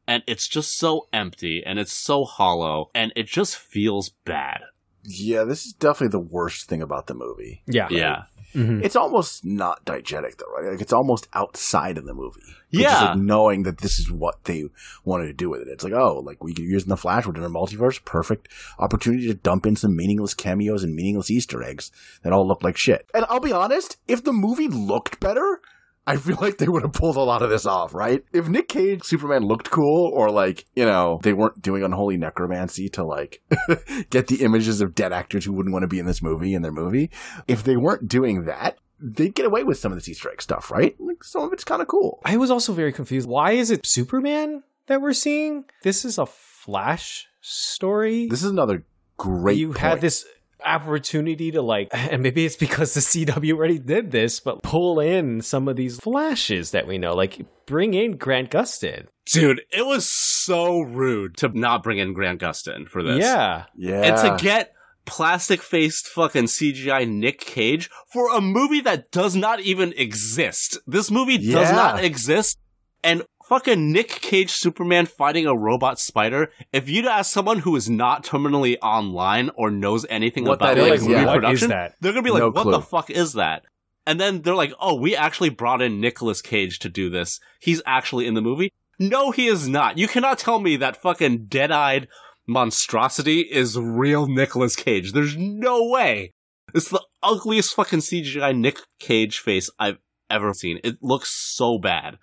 [0.07, 4.61] And it's just so empty and it's so hollow and it just feels bad.
[5.07, 7.63] Yeah, this is definitely the worst thing about the movie.
[7.65, 8.23] yeah, Yeah.
[8.53, 8.83] Mhm.
[8.83, 10.71] It's almost not diegetic though, right?
[10.71, 12.41] Like it's almost outside of the movie.
[12.71, 13.09] Yeah.
[13.09, 14.65] like, knowing that this is what they
[15.05, 15.67] wanted to do with it.
[15.67, 18.47] It's like, oh, like we are using the Flash, we're doing a multiverse, perfect
[18.79, 21.91] opportunity to dump in some meaningless cameos and meaningless Easter eggs
[22.23, 23.07] that all look like shit.
[23.13, 25.61] And I'll be honest, if the movie looked better,
[26.07, 28.23] I feel like they would have pulled a lot of this off, right?
[28.33, 32.89] If Nick Cage Superman looked cool, or like, you know, they weren't doing unholy necromancy
[32.89, 33.41] to like
[34.09, 36.61] get the images of dead actors who wouldn't want to be in this movie in
[36.61, 37.11] their movie.
[37.47, 40.71] If they weren't doing that, they'd get away with some of this Easter egg stuff,
[40.71, 40.95] right?
[40.99, 42.21] Like some of it's kind of cool.
[42.23, 43.27] I was also very confused.
[43.27, 45.65] Why is it Superman that we're seeing?
[45.83, 48.27] This is a Flash story.
[48.27, 48.83] This is another
[49.17, 49.57] great.
[49.57, 49.79] you point.
[49.79, 50.25] had this
[50.65, 55.41] opportunity to like and maybe it's because the CW already did this but pull in
[55.41, 59.07] some of these flashes that we know like bring in Grant Gustin.
[59.25, 63.19] Dude, it was so rude to not bring in Grant Gustin for this.
[63.19, 63.65] Yeah.
[63.75, 64.73] yeah, And to get
[65.05, 70.77] plastic faced fucking CGI Nick Cage for a movie that does not even exist.
[70.87, 72.57] This movie does not exist.
[73.03, 76.51] And fucking Nick Cage Superman fighting a robot spider.
[76.73, 80.81] If you'd ask someone who is not terminally online or knows anything What about that
[80.81, 81.33] like is, movie yeah.
[81.33, 82.71] Production, they're gonna be like, No "What clue.
[82.73, 83.63] the fuck is that?"
[84.05, 87.39] And then they're like, "Oh, we actually brought in Nicolas Cage to do this.
[87.59, 89.97] He's actually in the movie." No, he is not.
[89.97, 92.07] You cannot tell me that fucking dead-eyed
[92.47, 95.11] monstrosity is real Nicolas Cage.
[95.11, 96.33] There's no way.
[96.73, 100.79] It's the ugliest fucking CGI Nick Cage face I've ever seen.
[100.83, 102.17] It looks so bad.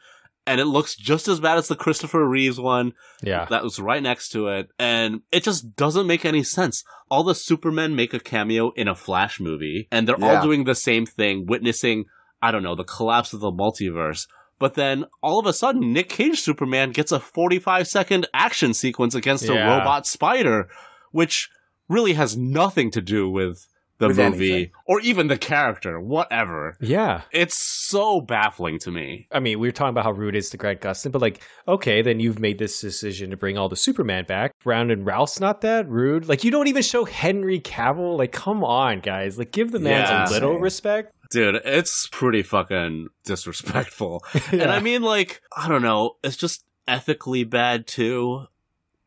[0.47, 3.47] And it looks just as bad as the Christopher Reeves one Yeah.
[3.49, 4.69] that was right next to it.
[4.79, 6.85] And it just doesn't make any sense.
[7.11, 10.37] All the Supermen make a cameo in a Flash movie, and they're Yeah.
[10.39, 12.05] all doing the same thing, witnessing,
[12.43, 14.27] I don't know, the collapse of the multiverse.
[14.59, 19.15] But then all of a sudden, Nick Cage Superman gets a 45 second action sequence
[19.15, 20.69] against a robot spider,
[21.11, 21.49] which
[21.89, 23.67] really has nothing to do with
[23.99, 24.71] the With movie anything.
[24.87, 26.77] or even the character, whatever.
[26.81, 27.23] Yeah.
[27.31, 27.57] It's
[27.89, 29.29] so baffling to me.
[29.31, 31.43] I mean, we were talking about how rude it is to Grant Gustin, but like,
[31.69, 34.53] okay, then you've made this decision to bring all the Superman back.
[34.65, 36.29] Brandon Routh's not that rude.
[36.29, 38.19] Like, you don't even show Henry Cavill.
[38.19, 39.39] Like, come on, guys.
[39.39, 40.29] Like, give the man Yeah.
[40.29, 41.13] a little respect.
[41.31, 44.25] Dude, it's pretty fucking disrespectful.
[44.53, 48.47] And I mean, like, I don't know, it's just ethically bad too.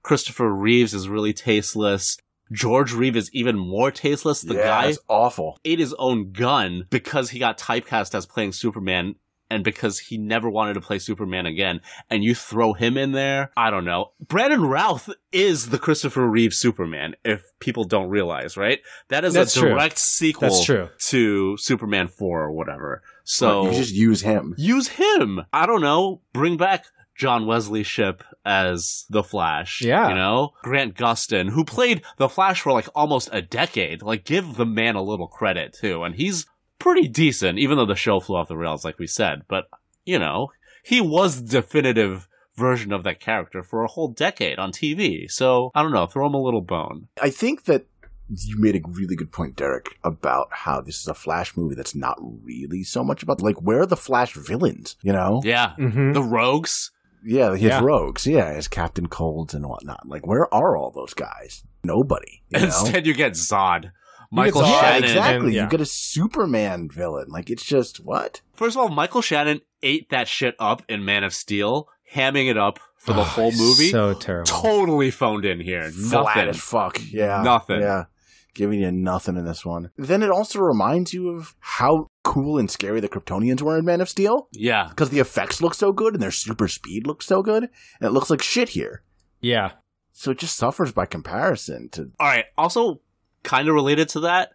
[0.01, 2.17] Christopher Reeves is really tasteless.
[2.51, 4.41] George Reeves is even more tasteless.
[4.41, 5.59] The yeah, guy it's awful.
[5.65, 9.15] ate his own gun because he got typecast as playing Superman
[9.49, 11.81] and because he never wanted to play Superman again.
[12.09, 13.51] And you throw him in there?
[13.55, 14.11] I don't know.
[14.27, 18.79] Brandon Routh is the Christopher Reeve Superman, if people don't realize, right?
[19.09, 19.69] That is That's a true.
[19.69, 20.89] direct sequel That's true.
[21.07, 23.01] to Superman 4 or whatever.
[23.23, 24.53] So you just use him.
[24.57, 25.41] use him.
[25.53, 26.21] I don't know.
[26.33, 26.85] Bring back
[27.17, 29.81] John Wesley Shipp as the Flash.
[29.81, 30.09] Yeah.
[30.09, 30.51] You know?
[30.61, 34.01] Grant Gustin, who played the Flash for like almost a decade.
[34.01, 36.03] Like, give the man a little credit too.
[36.03, 36.45] And he's
[36.79, 39.41] pretty decent, even though the show flew off the rails, like we said.
[39.47, 39.67] But,
[40.05, 40.49] you know,
[40.83, 45.29] he was the definitive version of that character for a whole decade on TV.
[45.29, 46.05] So, I don't know.
[46.05, 47.07] Throw him a little bone.
[47.21, 47.87] I think that
[48.29, 51.95] you made a really good point, Derek, about how this is a Flash movie that's
[51.95, 54.95] not really so much about like where are the Flash villains?
[55.01, 55.41] You know?
[55.43, 55.73] Yeah.
[55.79, 56.13] Mm-hmm.
[56.13, 56.91] The rogues.
[57.23, 57.81] Yeah, his Yeah.
[57.83, 58.25] rogues.
[58.27, 60.07] Yeah, his Captain Colds and whatnot.
[60.07, 61.63] Like, where are all those guys?
[61.83, 62.43] Nobody.
[62.49, 62.65] You know?
[62.65, 63.91] Instead, you get Zod.
[64.31, 65.03] Michael Zod, yeah, Shannon.
[65.03, 65.35] exactly.
[65.47, 65.63] and- yeah.
[65.63, 67.27] You get a Superman villain.
[67.29, 68.41] Like, it's just what?
[68.53, 72.57] First of all, Michael Shannon ate that shit up in Man of Steel, hamming it
[72.57, 73.89] up for the whole movie.
[73.89, 74.45] So terrible.
[74.45, 75.89] totally phoned in here.
[75.91, 76.49] Flat Nothing.
[76.49, 76.99] as fuck.
[77.09, 77.79] Yeah, Nothing.
[77.79, 78.05] Yeah,
[78.53, 79.91] giving you nothing in this one.
[79.97, 84.01] Then it also reminds you of how cool and scary the Kryptonians were in Man
[84.01, 84.87] of Steel Yeah.
[84.89, 88.11] because the effects look so good and their super speed looks so good, and it
[88.11, 89.01] looks like shit here.
[89.41, 89.71] yeah.
[90.19, 92.09] So it just suffers by comparison to.
[92.19, 92.45] All right.
[92.57, 93.01] Also,
[93.43, 94.49] kind of related to that,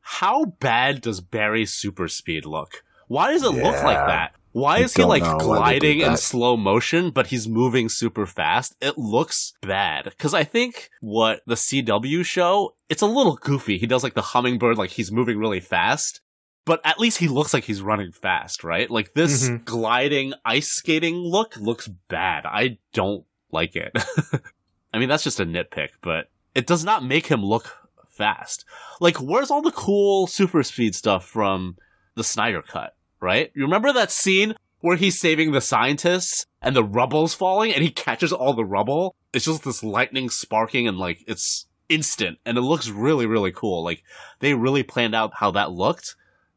[0.00, 2.82] how bad does Barry's super speed look?
[3.08, 4.32] Why does it look like that?
[4.52, 8.76] Why I is he like gliding in slow motion, but he's moving super fast?
[8.80, 10.04] It looks bad.
[10.04, 13.76] Because I think what the CW show, it's a little goofy.
[13.76, 16.22] He does like the hummingbird, like he's moving really fast.
[16.66, 18.90] But at least he looks like he's running fast, right?
[18.90, 19.64] Like this Mhm.
[19.64, 22.46] gliding ice skating look looks bad.
[22.46, 23.92] I don't like it.
[24.94, 27.76] I mean, that's just a nitpick, but it does not make him look
[28.08, 28.64] fast.
[29.00, 31.76] Like, where's all the cool super speed stuff from
[32.14, 33.50] the Snyder cut, right?
[33.54, 37.90] You remember that scene where he's saving the scientists and the rubble's falling and he
[37.90, 39.16] catches all the rubble?
[39.32, 43.82] It's just this lightning sparking and like it's instant and it looks really, really cool.
[43.84, 44.02] Like,
[44.38, 46.14] they really planned out how that looked.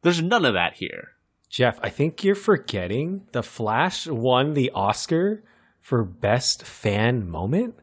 [0.07, 1.09] There's none of that here.
[1.49, 5.43] Jeff, I think you're forgetting the Flash won the Oscar
[5.81, 7.75] for best fan moment,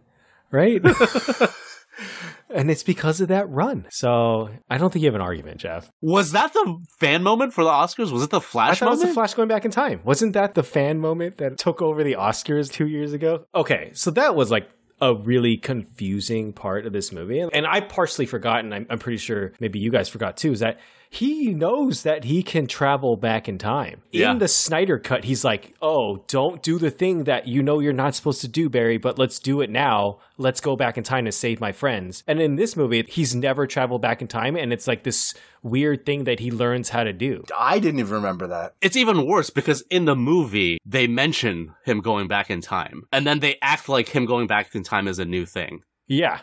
[0.50, 0.82] right?
[2.48, 3.84] and it's because of that run.
[3.90, 5.90] So I don't think you have an argument, Jeff.
[6.00, 8.10] Was that the fan moment for the Oscars?
[8.10, 10.00] Was it the Flash I thought it was the Flash going back in time.
[10.02, 13.44] Wasn't that the fan moment that took over the Oscars two years ago?
[13.54, 17.40] Okay, so that was like a really confusing part of this movie.
[17.40, 20.78] And I partially forgotten, I'm, I'm pretty sure maybe you guys forgot too, is that
[21.14, 24.02] he knows that he can travel back in time.
[24.10, 24.32] Yeah.
[24.32, 27.92] In the Snyder cut, he's like, "Oh, don't do the thing that you know you're
[27.92, 30.18] not supposed to do, Barry, but let's do it now.
[30.38, 33.66] Let's go back in time to save my friends." And in this movie, he's never
[33.66, 37.12] traveled back in time and it's like this weird thing that he learns how to
[37.12, 37.44] do.
[37.56, 38.74] I didn't even remember that.
[38.80, 43.04] It's even worse because in the movie, they mention him going back in time.
[43.12, 45.82] And then they act like him going back in time is a new thing.
[46.06, 46.40] Yeah.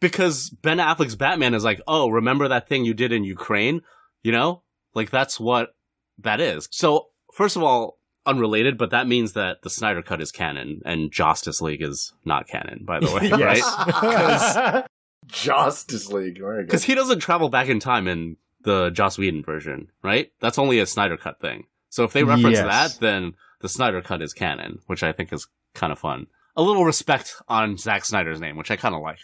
[0.00, 3.80] Because Ben Affleck's Batman is like, oh, remember that thing you did in Ukraine?
[4.24, 4.62] You know?
[4.94, 5.74] Like, that's what
[6.18, 6.66] that is.
[6.72, 11.12] So, first of all, unrelated, but that means that the Snyder Cut is canon and
[11.12, 13.58] Justice League is not canon, by the way, right?
[13.58, 14.86] yes.
[15.26, 16.40] Justice League.
[16.60, 20.30] Because he doesn't travel back in time in the Joss Whedon version, right?
[20.40, 21.64] That's only a Snyder Cut thing.
[21.90, 22.66] So if they reference Yes.
[22.96, 26.26] that, then the Snyder Cut is canon, which I think is kind of fun.
[26.56, 29.18] A little respect on Zack Snyder's name, which I kind of like.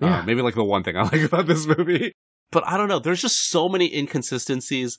[0.00, 0.22] Uh, Yeah.
[0.26, 2.12] maybe like the one thing I like about this movie.
[2.54, 3.00] But I don't know.
[3.00, 4.96] There's just so many inconsistencies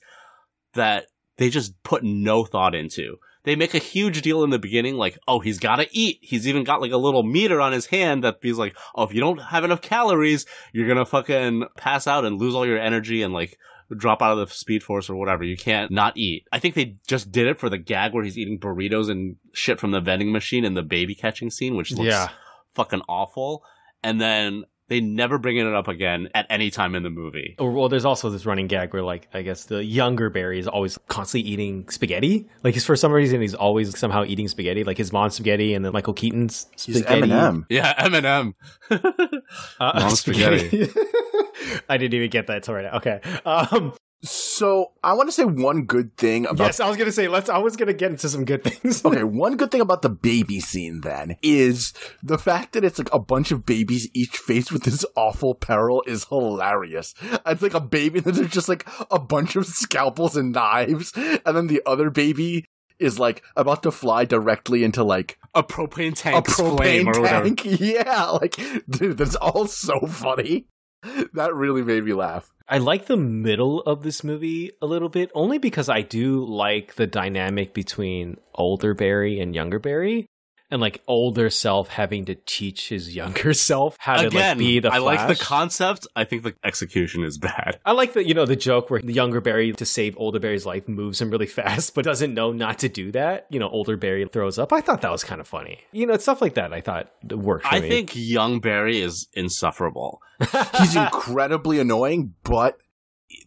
[0.74, 1.06] that
[1.38, 3.16] they just put no thought into.
[3.44, 6.18] They make a huge deal in the beginning, like, oh, he's got to eat.
[6.20, 9.14] He's even got like a little meter on his hand that he's like, oh, if
[9.14, 13.22] you don't have enough calories, you're gonna fucking pass out and lose all your energy
[13.22, 13.56] and like
[13.96, 15.44] drop out of the speed force or whatever.
[15.44, 16.44] You can't not eat.
[16.52, 19.78] I think they just did it for the gag where he's eating burritos and shit
[19.80, 22.28] from the vending machine in the baby catching scene, which looks Yeah.
[22.74, 23.62] fucking awful.
[24.02, 27.56] And then they never bring it up again at any time in the movie.
[27.58, 30.68] Or, well, there's also this running gag where, like, I guess the younger Barry is
[30.68, 32.48] always constantly eating spaghetti.
[32.62, 35.84] Like, he's for some reason he's always somehow eating spaghetti, like his mom's spaghetti and
[35.84, 36.92] then Michael Keaton's spaghetti.
[36.92, 37.32] He's spaghetti.
[37.32, 37.66] Eminem.
[37.68, 38.54] Yeah, Eminem.
[39.78, 40.88] Uh, Mom's spaghetti.
[41.88, 42.96] I didn't even get that till right now.
[42.96, 43.20] Okay.
[43.44, 43.92] Um,
[44.30, 47.48] So I want to say one good thing about yes, I was gonna say let's.
[47.48, 49.04] I was gonna get into some good things.
[49.04, 53.12] Okay, one good thing about the baby scene then is the fact that it's like
[53.12, 57.14] a bunch of babies each faced with this awful peril is hilarious.
[57.46, 61.12] It's like a baby and then there's just like a bunch of scalpels and knives,
[61.14, 62.64] and then the other baby
[62.98, 67.80] is like about to fly directly into like A propane a tank flame propane tank.
[67.80, 68.56] Yeah, like
[68.88, 70.66] dude, that's all so funny.
[71.34, 72.50] That really made me laugh.
[72.68, 76.94] I like the middle of this movie a little bit, only because I do like
[76.94, 80.26] the dynamic between older Barry and younger Barry.
[80.70, 84.92] And like older self having to teach his younger self how to like be the
[84.92, 86.06] I like the concept.
[86.16, 87.78] I think the execution is bad.
[87.84, 90.66] I like the you know the joke where the younger Barry to save older Barry's
[90.66, 93.46] life moves him really fast, but doesn't know not to do that.
[93.50, 94.72] You know, older Barry throws up.
[94.72, 95.80] I thought that was kind of funny.
[95.92, 96.72] You know, stuff like that.
[96.72, 97.66] I thought worked.
[97.66, 97.88] For I me.
[97.88, 100.20] think young Barry is insufferable.
[100.78, 102.78] He's incredibly annoying, but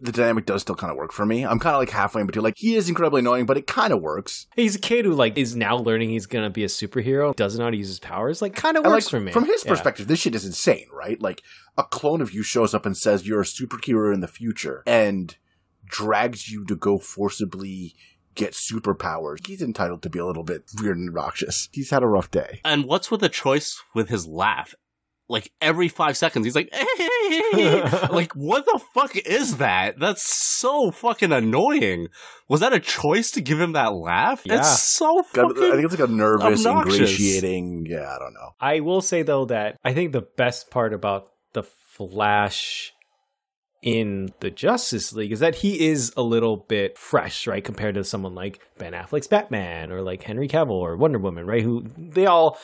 [0.02, 1.46] the dynamic does still kind of work for me.
[1.46, 2.44] I'm kind of like halfway in between.
[2.44, 4.48] Like he is incredibly annoying, but it kind of works.
[4.56, 7.66] he's a kid who like is now learning he's gonna be a superhero, doesn't know
[7.66, 8.42] how to use his powers.
[8.42, 9.70] Like, kind of works like for me from his Yeah.
[9.72, 11.22] perspective, this shit is insane, right?
[11.22, 11.42] Like
[11.78, 15.38] a clone of you shows up and says you're a superhero in the future and
[15.86, 17.96] drags you to go forcibly
[18.36, 19.46] get superpowers.
[19.48, 21.68] He's entitled to be a little bit weird and obnoxious.
[21.72, 22.62] He's had a rough day.
[22.64, 24.76] And what's with the choice with his laugh?
[25.30, 27.82] Like every five seconds, he's like, hey!
[28.12, 30.00] like what the fuck is that?
[30.00, 32.08] That's so fucking annoying.
[32.48, 34.42] Was that a choice to give him that laugh?
[34.44, 34.58] Yeah.
[34.58, 35.64] It's so fucking.
[35.64, 37.00] I think it's like a nervous, obnoxious.
[37.00, 37.86] ingratiating.
[37.88, 38.50] Yeah, I don't know.
[38.60, 42.94] I will say though that I think the best part about the Flash
[43.82, 48.04] in the Justice League is that he is a little bit fresh, right, compared to
[48.04, 51.64] someone like Ben Affleck's Batman or like Henry Cavill or Wonder Woman, right?
[51.64, 52.58] Who they all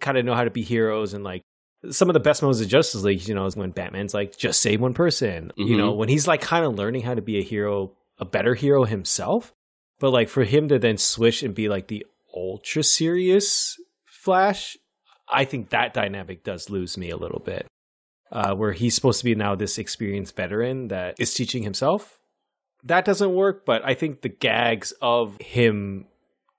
[0.00, 1.42] kind of know how to be heroes and like
[1.90, 4.62] some of the best moments of Justice League, you know, is when Batman's like just
[4.62, 5.52] save one person.
[5.56, 5.78] You Mhm.
[5.78, 8.84] know, when he's like kind of learning how to be a hero, a better hero
[8.84, 9.52] himself.
[9.98, 14.76] But like for him to then switch and be like the ultra serious Flash,
[15.28, 17.66] I think that dynamic does lose me a little bit.
[18.30, 22.18] Uh, where he's supposed to be now this experienced veteran that is teaching himself.
[22.84, 26.06] That doesn't work, but I think the gags of him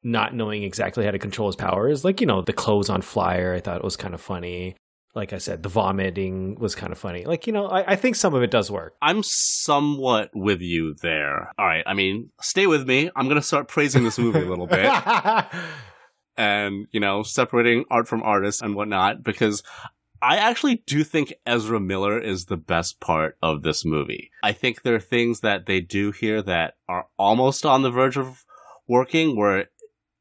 [0.04, 3.54] not knowing exactly how to control his powers, like, you know, the clothes on flyer,
[3.56, 4.76] I thought it was kind of funny.
[5.15, 7.23] Like I said, the vomiting was kind of funny.
[7.26, 8.95] Like, you know, I, I think some of it does work.
[9.02, 11.52] I'm somewhat with you there.
[11.58, 13.12] All right, I mean, stay with me.
[13.15, 14.91] I'm gonna start praising this movie a little bit.
[16.38, 19.62] and you know separating art from artist and whatnot because
[20.21, 24.31] I actually do think Ezra Miller is the best part of this movie.
[24.42, 28.17] I think there are things that they do here that are almost on the verge
[28.17, 28.46] of
[28.88, 29.65] working where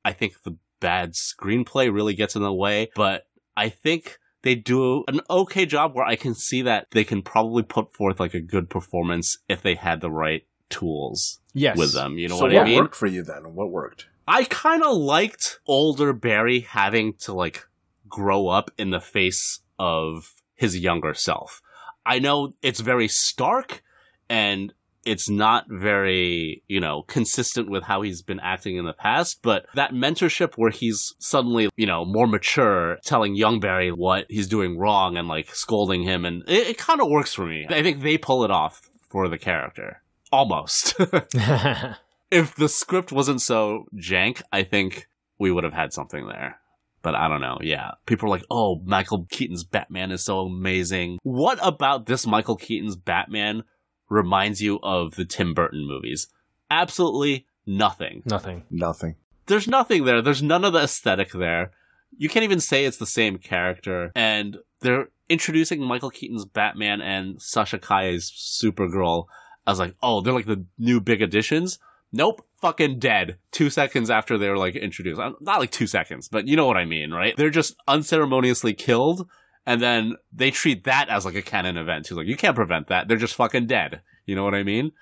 [0.04, 5.04] I think the bad screenplay really gets in the way, but I think they do
[5.08, 8.40] an okay job where I can see that they can probably put forth like a
[8.40, 11.76] good performance if they had the right tools yes.
[11.76, 12.18] with them.
[12.18, 12.78] You know so what what I mean?
[12.78, 13.54] worked for you then?
[13.54, 14.06] What worked?
[14.26, 17.66] I kind of liked older Barry having to like
[18.08, 21.62] grow up in the face of his younger self.
[22.04, 23.82] I know it's very stark
[24.28, 24.72] and
[25.04, 29.66] it's not very, you know, consistent with how he's been acting in the past, but
[29.74, 34.78] that mentorship where he's suddenly, you know, more mature, telling young Barry what he's doing
[34.78, 37.66] wrong and like scolding him and it, it kind of works for me.
[37.68, 40.02] I think they pull it off for the character.
[40.30, 40.94] Almost.
[42.30, 46.58] if the script wasn't so jank, I think we would have had something there.
[47.02, 47.58] But I don't know.
[47.60, 47.90] Yeah.
[48.06, 51.18] People are like, oh, Michael Keaton's Batman is so amazing.
[51.24, 53.64] What about this Michael Keaton's Batman
[54.12, 56.28] reminds you of the Tim Burton movies?
[56.70, 58.22] Absolutely nothing.
[58.24, 58.64] Nothing.
[58.70, 59.16] Nothing.
[59.46, 60.22] There's nothing there.
[60.22, 61.72] There's none of the aesthetic there.
[62.16, 64.12] You can't even say it's the same character.
[64.14, 69.26] And they're introducing Michael Keaton's Batman and Sasha Calle's Supergirl
[69.66, 71.78] I was like, oh, they're like the new big additions.
[72.12, 73.38] Nope, fucking dead.
[73.52, 75.20] Two seconds after they were like introduced.
[75.20, 77.36] Uh, Not like two seconds, but you know what I mean, right?
[77.36, 79.28] They're just unceremoniously killed,
[79.66, 82.08] and then they treat that as like a canon event.
[82.08, 83.08] He's like, you can't prevent that.
[83.08, 84.02] They're just fucking dead.
[84.26, 84.92] You know what I mean?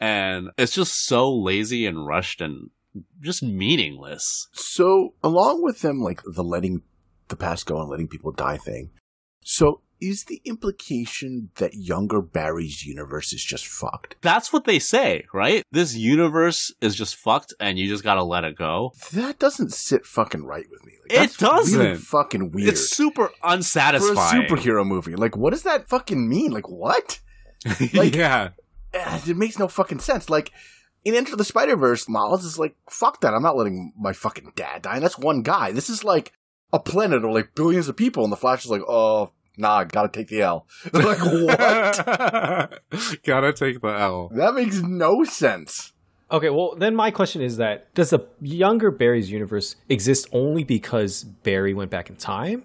[0.00, 2.70] And it's just so lazy and rushed and
[3.20, 4.48] just meaningless.
[4.52, 6.82] So, along with them, like the letting
[7.28, 8.90] the past go and letting people die thing,
[9.42, 14.16] so is the implication that younger Barry's universe is just fucked?
[14.22, 15.64] That's what they say, right?
[15.72, 18.92] This universe is just fucked and you just gotta let it go.
[19.12, 20.92] That doesn't sit fucking right with me.
[21.10, 21.78] Like, It doesn't.
[21.78, 22.68] Really fucking weird.
[22.70, 24.42] It's super for a unsatisfying.
[24.42, 25.16] superhero movie.
[25.16, 26.50] Like, what does that fucking mean?
[26.52, 27.20] Like, what?
[27.94, 28.50] Like- yeah.
[28.94, 30.30] Eh, It makes no fucking sense.
[30.30, 30.52] Like,
[31.04, 33.34] in Enter the Spider-Verse, Miles is like, fuck that.
[33.34, 34.94] I'm not letting my fucking dad die.
[34.96, 35.72] And that's one guy.
[35.72, 36.32] This is like
[36.72, 40.08] a planet or like billions of people, and the Flash is like, oh, nah, gotta
[40.08, 40.66] take the L.
[40.92, 42.82] like, what?
[43.24, 44.30] Gotta take the L.
[44.34, 45.92] that makes no sense.
[46.30, 51.24] Okay, well, then my question is that does the younger Barry's universe exist only because
[51.24, 52.64] Barry went back in time?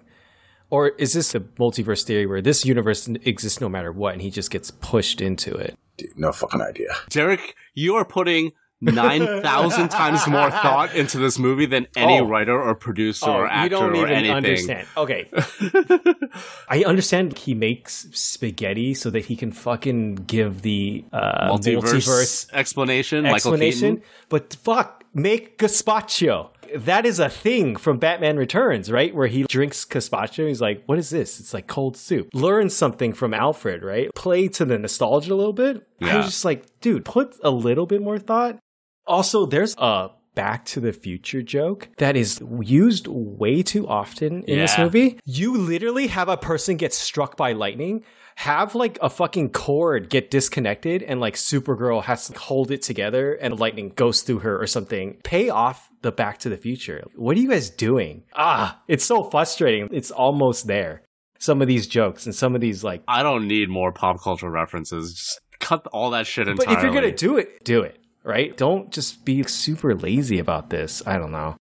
[0.70, 4.30] Or is this a multiverse theory where this universe exists no matter what and he
[4.30, 5.78] just gets pushed into it?
[5.96, 6.88] Dude, no fucking idea.
[7.08, 12.24] Derek, you are putting 9,000 times more thought into this movie than any Oh.
[12.26, 14.34] writer or producer or you actor don't or even anything.
[14.36, 14.86] understand.
[14.96, 15.30] Okay.
[16.68, 22.52] I understand he makes spaghetti so that he can fucking give the uh, Multiverse, multiverse
[22.52, 26.50] explanation, explanation, but fuck, make gazpacho.
[26.74, 29.14] That is a thing from Batman Returns, right?
[29.14, 30.48] Where he drinks gazpacho.
[30.48, 32.30] He's like, "What is this?" It's like cold soup.
[32.32, 34.12] Learn something from Alfred, right?
[34.14, 35.86] Play to the nostalgia a little bit.
[36.00, 36.16] I Yeah.
[36.16, 38.58] was just like, dude, put a little bit more thought.
[39.06, 44.58] Also, there's a Back to the Future joke that is used way too often in
[44.58, 45.20] this movie.
[45.24, 48.02] You literally have a person get struck by lightning,
[48.34, 53.34] have like a fucking cord get disconnected, and like Supergirl has to hold it together
[53.34, 55.18] and lightning goes through her or something.
[55.22, 57.04] Pay off the Back to the Future.
[57.14, 58.24] What are you guys doing?
[58.34, 59.88] Ah, it's so frustrating.
[59.92, 61.02] It's almost there.
[61.38, 64.50] Some of these jokes and some of these like I don't need more pop culture
[64.50, 65.14] references.
[65.14, 66.66] Just cut all that shit entirely.
[66.66, 68.56] But if you're gonna do it, do it, right?
[68.56, 71.02] Don't just be super lazy about this.
[71.06, 71.56] I don't know.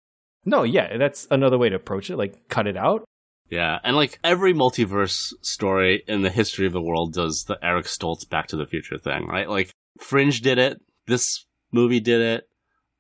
[0.46, 2.18] No, yeah, that's another way to approach it.
[2.18, 3.04] Like, cut it out.
[3.50, 7.86] Yeah, and like every multiverse story in the history of the world does the Eric
[7.86, 9.50] Stoltz Back to the Future thing, right?
[9.50, 12.44] Like Fringe did it, this movie did it.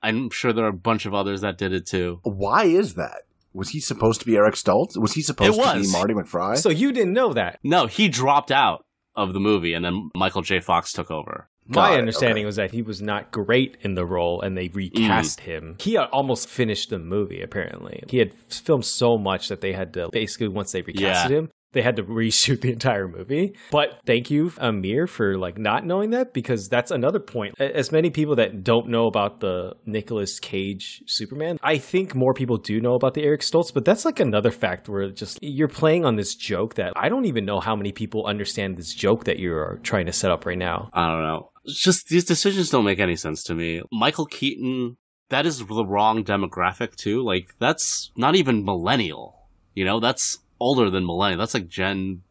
[0.04, 2.20] I'm sure there are a bunch of others that did it too.
[2.24, 3.22] Why is that?
[3.54, 4.98] Was he supposed to be Eric Stoltz?
[4.98, 5.94] Was he supposed It to be was.
[5.94, 6.58] Marty McFly?
[6.58, 7.60] So you didn't know that.
[7.64, 8.84] No, he dropped out
[9.16, 10.60] of the movie, and then Michael J.
[10.60, 11.50] Fox took over.
[11.70, 12.46] Got My it, understanding okay.
[12.46, 15.44] was that he was not great in the role and they recast Mm.
[15.44, 15.76] him.
[15.80, 18.04] He had almost finished the movie, apparently.
[18.10, 21.28] He had filmed so much that they had to basically, once they recasted Yeah.
[21.30, 23.56] him, they had to reshoot the entire movie.
[23.72, 27.60] But thank you, Amir, for like not knowing that because that's another point.
[27.60, 32.58] As many people that don't know about the Nicolas Cage Superman, I think more people
[32.58, 36.06] do know about the Eric Stoltz, but that's like another fact where just you're playing
[36.06, 39.40] on this joke that I don't even know how many people understand this joke that
[39.40, 40.90] you're trying to set up right now.
[40.94, 41.52] I don't know.
[41.64, 43.82] It's just these decisions don't make any sense to me.
[43.92, 44.98] Michael Keaton,
[45.30, 47.24] that is the wrong demographic too.
[47.24, 49.38] Like that's not even millennial.
[49.74, 51.40] You know, that's older than millennial.
[51.40, 52.22] That's like Gen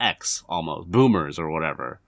[0.00, 2.00] X almost, boomers or whatever.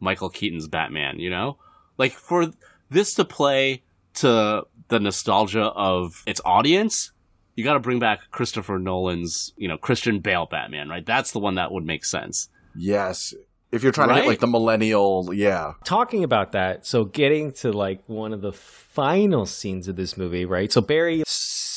[0.00, 1.58] Michael Keaton's Batman, you know?
[1.98, 2.50] Like for
[2.90, 3.82] this to play
[4.14, 7.12] to the nostalgia of its audience,
[7.54, 11.04] you got to bring back Christopher Nolan's, you know, Christian Bale Batman, right?
[11.04, 12.48] That's the one that would make sense.
[12.74, 13.34] yes.
[13.72, 15.72] If you're trying to hit like the millennial, yeah.
[15.84, 20.44] talking about that, so getting to like one of the final scenes of this movie,
[20.44, 20.70] right?
[20.70, 21.24] So Barry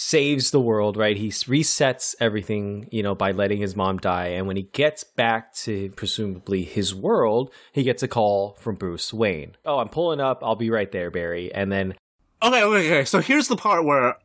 [0.10, 1.16] saves the world, right?
[1.18, 4.28] He resets everything, you know, by letting his mom die.
[4.30, 9.14] And when he gets back to presumably his world, he gets a call from Bruce
[9.14, 9.56] Wayne.
[9.66, 10.40] Oh, I'm pulling up.
[10.44, 11.54] I'll be right there, Barry.
[11.54, 11.96] And then,
[12.42, 13.06] Okay, okay, okay.
[13.06, 14.16] So here's the part where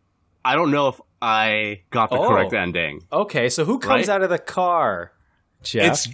[0.45, 2.28] I don't know if I got the Oh.
[2.28, 3.01] correct ending.
[3.12, 4.09] okay, so who comes Right?
[4.09, 5.12] out of the car?
[5.62, 5.93] Jeff.
[5.93, 6.09] It's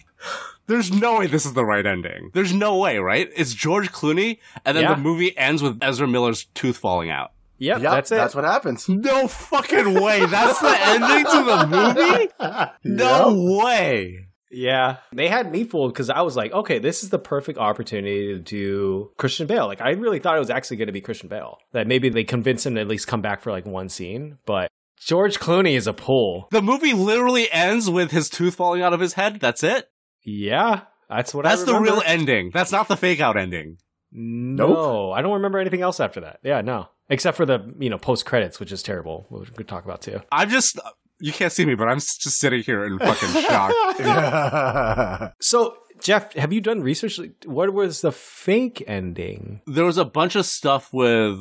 [0.66, 2.30] There's no way this is the right ending.
[2.32, 3.28] There's no way, right?
[3.36, 4.94] It's George Clooney, and then Yeah.
[4.94, 7.32] the movie ends with Ezra Miller's tooth falling out.
[7.61, 8.14] Yep, Yep, that's it.
[8.16, 8.88] That's what happens.
[8.88, 10.24] No fucking way.
[10.26, 12.70] That's the ending to the movie?
[12.84, 14.26] No way.
[14.50, 18.32] Yeah, they had me fooled because I was like, okay, this is the perfect opportunity
[18.32, 19.66] to do Christian Bale.
[19.66, 21.58] Like, I really thought it was actually going to be Christian Bale.
[21.72, 24.38] That maybe they convince him to at least come back for like one scene.
[24.46, 26.48] But George Clooney is a pull.
[26.50, 29.38] The movie literally ends with his tooth falling out of his head.
[29.38, 29.88] That's it.
[30.24, 32.50] Yeah, that's what That's I the real ending.
[32.52, 33.76] That's not the fake out ending.
[34.12, 36.40] No, I don't remember anything else after that.
[36.42, 39.26] Yeah, no, except for the you know post credits, which is terrible.
[39.28, 40.20] Which we could talk about too.
[40.32, 40.78] I'm just,
[41.20, 43.72] you can't see me, but I'm just sitting here in fucking shock.
[45.40, 47.20] So, Jeff, have you done research?
[47.44, 49.61] What was the fake ending?
[49.66, 51.38] there was a bunch of stuff with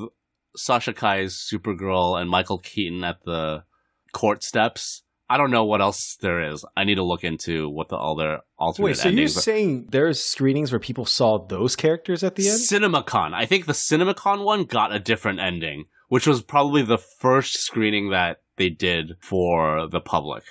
[0.56, 3.64] Sasha Calle's Supergirl and Michael Keaton at the
[4.12, 5.04] court steps.
[5.30, 6.66] I don't know what else there is.
[6.76, 9.38] I need to look into what the other alternate Wait, so you're endings.
[9.38, 9.42] are.
[9.42, 12.60] saying there's screenings where people saw those characters at the end?
[12.60, 13.34] CinemaCon.
[13.34, 18.10] I think the CinemaCon one got a different ending, which was probably the first screening
[18.10, 20.44] that they did for the public.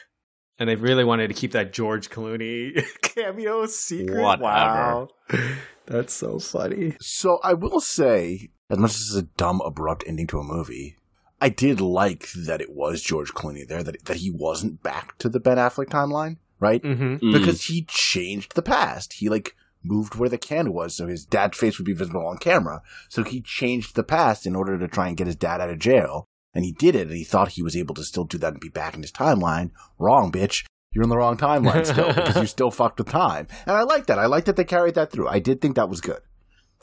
[0.60, 4.20] And they really wanted to keep that George Clooney cameo secret.
[4.20, 4.42] Whatever.
[4.42, 5.08] Wow.
[5.86, 6.96] That's so funny.
[7.00, 10.96] So I will say, unless this is a dumb, abrupt ending to a movie,
[11.40, 15.28] I did like that it was George Clooney there, that that he wasn't back to
[15.28, 16.82] the Ben Affleck timeline, right?
[16.82, 17.16] Mm-hmm.
[17.16, 17.32] Mm.
[17.32, 19.14] Because he changed the past.
[19.14, 22.38] He like moved where the can was, so his dad's face would be visible on
[22.38, 22.82] camera.
[23.08, 25.78] So he changed the past in order to try and get his dad out of
[25.78, 26.26] jail.
[26.54, 28.60] And he did it, and he thought he was able to still do that and
[28.60, 29.70] be back in his timeline.
[29.98, 30.64] Wrong, bitch.
[30.92, 33.46] You're in the wrong timeline still because you still fucked with time.
[33.66, 34.18] And I like that.
[34.18, 35.28] I like that they carried that through.
[35.28, 36.20] I did think that was good.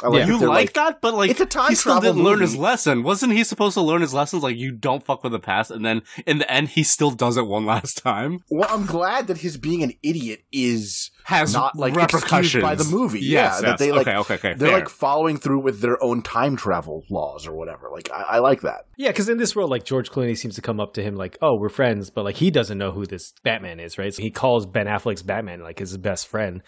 [0.04, 0.28] I Yeah.
[0.28, 2.58] you they're like, that, but like it's a time he still travel didn't learn his
[2.58, 3.02] lesson.
[3.04, 4.44] Wasn't he supposed to learn his lessons?
[4.44, 7.38] Like you don't fuck with the past, and then in the end, he still does
[7.38, 8.40] it one last time.
[8.50, 12.84] Well, I'm glad that his being an idiot is Has not like repercussions by the
[12.84, 13.22] movie.
[13.22, 14.54] Yes, yeah, that they like okay, okay, okay.
[14.54, 14.80] they're fair.
[14.80, 17.90] like following through with their own time travel laws or whatever.
[17.90, 18.88] Like I, I like that.
[18.98, 21.38] Yeah, because in this world, like George Clooney seems to come up to him like,
[21.42, 24.14] "Oh, we're friends," but like he doesn't know who this Batman is, right?
[24.14, 26.62] So he calls Ben Affleck's Batman like his best friend.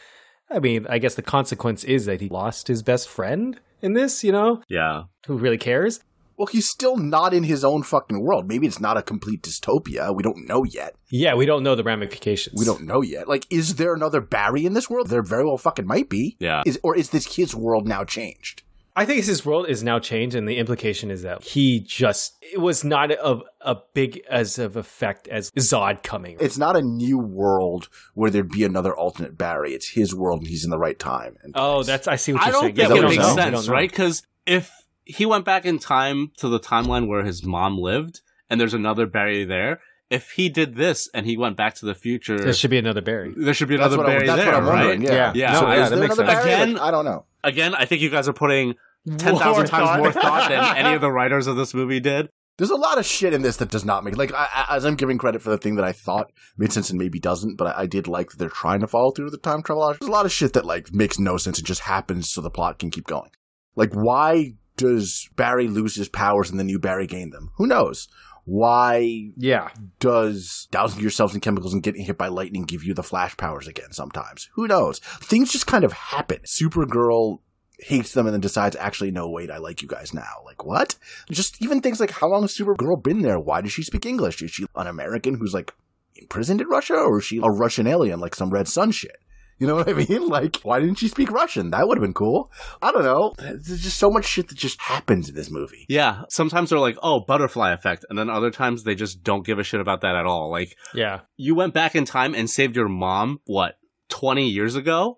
[0.49, 4.23] I mean, I guess the consequence is that he lost his best friend in this.
[4.23, 5.03] You know, yeah.
[5.25, 6.01] who really cares?
[6.37, 8.47] Well, he's still not in his own fucking world.
[8.47, 10.15] Maybe it's not a complete dystopia.
[10.15, 10.95] We don't know yet.
[11.09, 12.59] Yeah, we don't know the ramifications.
[12.59, 13.27] We don't know yet.
[13.27, 15.07] Like, is there another Barry in this world?
[15.07, 16.37] There very well fucking might be.
[16.39, 16.61] Yeah.
[16.65, 18.61] Is or is this his world now changed?
[18.97, 22.59] I think his world is now changed, and the implication is that he just it
[22.59, 26.37] was not a, a big as of effect as Zod coming.
[26.39, 29.73] It's not a new world where there'd be another alternate Barry.
[29.73, 31.35] It's his world, and he's in the right time.
[31.43, 32.75] And oh, that's I see what I you're don't saying.
[32.75, 33.29] think it don't makes know.
[33.35, 33.89] We sense, don't right?
[33.89, 34.71] Because if
[35.05, 39.05] he went back in time to the timeline where his mom lived, and there's another
[39.05, 39.79] Barry there,
[40.09, 43.01] if he did this and he went back to the future, There should be another
[43.01, 43.33] Barry.
[43.37, 44.85] there should be That's another what, I, Barry that's there, what I'm right?
[44.87, 45.01] wondering.
[45.03, 45.33] Yeah.
[45.35, 45.51] Yeah.
[45.53, 46.25] No, So yeah, is that there another.
[46.25, 46.43] Barry?
[46.53, 47.25] Again- Like, I don't know.
[47.43, 48.75] Again, I think you guys are putting
[49.17, 49.99] ten More thousand times thought.
[49.99, 52.29] more thought than any of the writers of this movie did.
[52.57, 54.85] There's a lot of shit in this that does not make like I, I, as
[54.85, 57.67] I'm giving credit for the thing that I thought made sense and maybe doesn't, but
[57.77, 59.83] I, I did like that they're trying to follow through with the time travel.
[59.83, 59.99] logic.
[59.99, 61.59] There's a lot of shit that like makes no sense.
[61.59, 63.29] It just happens so the plot can keep going.
[63.75, 67.51] Like why does Barry lose his powers and then new Barry gain them?
[67.57, 68.07] Who knows?
[68.45, 73.03] Why Yeah, does dousing yourselves in chemicals and getting hit by lightning give you the
[73.03, 74.49] flash powers again sometimes?
[74.55, 74.99] Who knows?
[74.99, 76.39] Things just kind of happen.
[76.45, 77.39] Supergirl
[77.79, 80.41] hates them and then decides, actually, no, wait, I like you guys now.
[80.45, 80.95] Like, what?
[81.29, 83.39] Just even things like, how long has Supergirl been there?
[83.39, 84.41] Why does she speak English?
[84.41, 85.73] Is she an American who's like
[86.15, 89.17] imprisoned in Russia or is she a Russian alien like some Red Sun shit?
[89.59, 90.29] You know what I mean?
[90.29, 91.71] Like, why didn't she speak Russian?
[91.71, 92.51] That would have been cool.
[92.79, 93.33] I don't know.
[93.39, 95.85] There's just so much shit that just happens in this movie.
[95.89, 99.57] Yeah, sometimes they're like, "Oh, butterfly effect," and then other times they just don't give
[99.57, 100.51] a shit about that at all.
[100.51, 101.21] Like, yeah.
[101.37, 105.17] you went back in time and saved your mom, what, 20 years ago?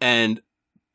[0.00, 0.40] And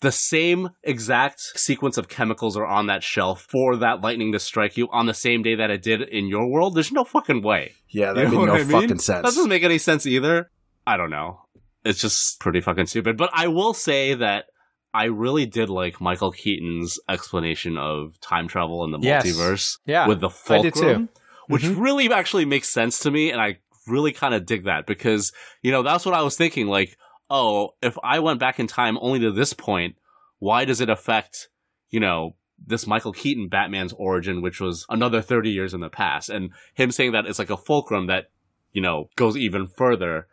[0.02, 4.78] the same exact sequence of chemicals are on that shelf for that lightning to strike
[4.78, 6.76] you on the same day that it did in your world.
[6.76, 7.74] There's no fucking way.
[7.89, 8.68] Yeah, that You know made no I mean?
[8.68, 9.06] fucking sense.
[9.24, 10.52] That doesn't make any sense either.
[10.86, 11.41] I don't know.
[11.84, 13.16] It's just pretty fucking stupid.
[13.18, 14.46] But I will say that
[14.93, 19.26] I really did like Michael Keaton's explanation of time travel in the Yes.
[19.26, 20.80] multiverse Yeah, with the I did too.
[20.82, 21.10] fulcrum,
[21.48, 21.80] which Mhm.
[21.82, 25.32] really actually makes sense to me, and I really kind of dig that because
[25.62, 26.68] you know that's what I was thinking.
[26.68, 26.98] Like,
[27.30, 29.96] oh, if I went back in time only to this point,
[30.40, 31.50] why does it affect
[31.90, 36.30] you know this Michael Keaton Batman's origin, which was another thirty years in the past,
[36.30, 38.26] and him saying that it's like a fulcrum that
[38.72, 40.28] you know goes even further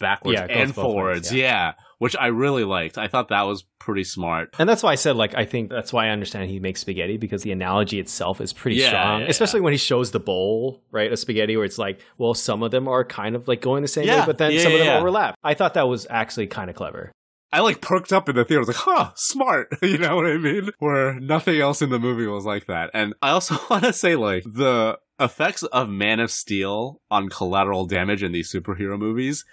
[0.00, 1.32] backwards Yeah, and both ways, forwards.
[1.32, 1.42] yeah.
[1.42, 2.98] yeah, which I really liked.
[2.98, 4.54] I thought that was pretty smart.
[4.58, 7.16] And that's why I said, like, I think that's why I understand he makes spaghetti
[7.16, 10.82] because the analogy itself is pretty Yeah, strong, yeah, especially when he shows the bowl,
[10.90, 13.82] right, of spaghetti, where it's like, well, some of them are kind of like going
[13.82, 15.00] the same way, but then yeah, some of them yeah, yeah.
[15.00, 15.34] overlap.
[15.42, 17.12] I thought that was actually kind of clever.
[17.52, 18.60] I like perked up in the theater.
[18.60, 19.68] I was like, huh, smart.
[19.82, 20.70] you know what I mean?
[20.78, 22.90] Where nothing else in the movie was like that.
[22.92, 27.86] And I also want to say, like, the effects of Man of Steel on collateral
[27.86, 29.44] damage in these superhero movies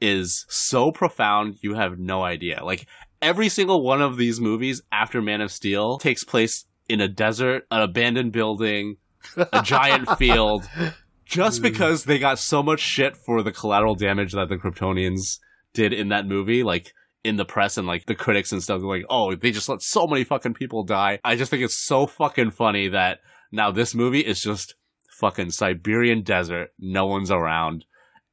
[0.00, 2.64] is so profound, you have no idea.
[2.64, 2.86] Like,
[3.20, 7.66] every single one of these movies after Man of Steel takes place in a desert,
[7.70, 8.96] an abandoned building,
[9.36, 10.68] a giant field,
[11.24, 11.62] just hmm.
[11.62, 15.38] because they got so much shit for the collateral damage that the Kryptonians
[15.74, 16.62] did in that movie.
[16.62, 16.92] Like,
[17.22, 20.06] in the press and like the critics and stuff, like, oh, they just let so
[20.06, 21.18] many fucking people die.
[21.24, 23.18] I just think it's so fucking funny that
[23.52, 24.74] now this movie is just
[25.18, 27.84] fucking Siberian desert, no one's around,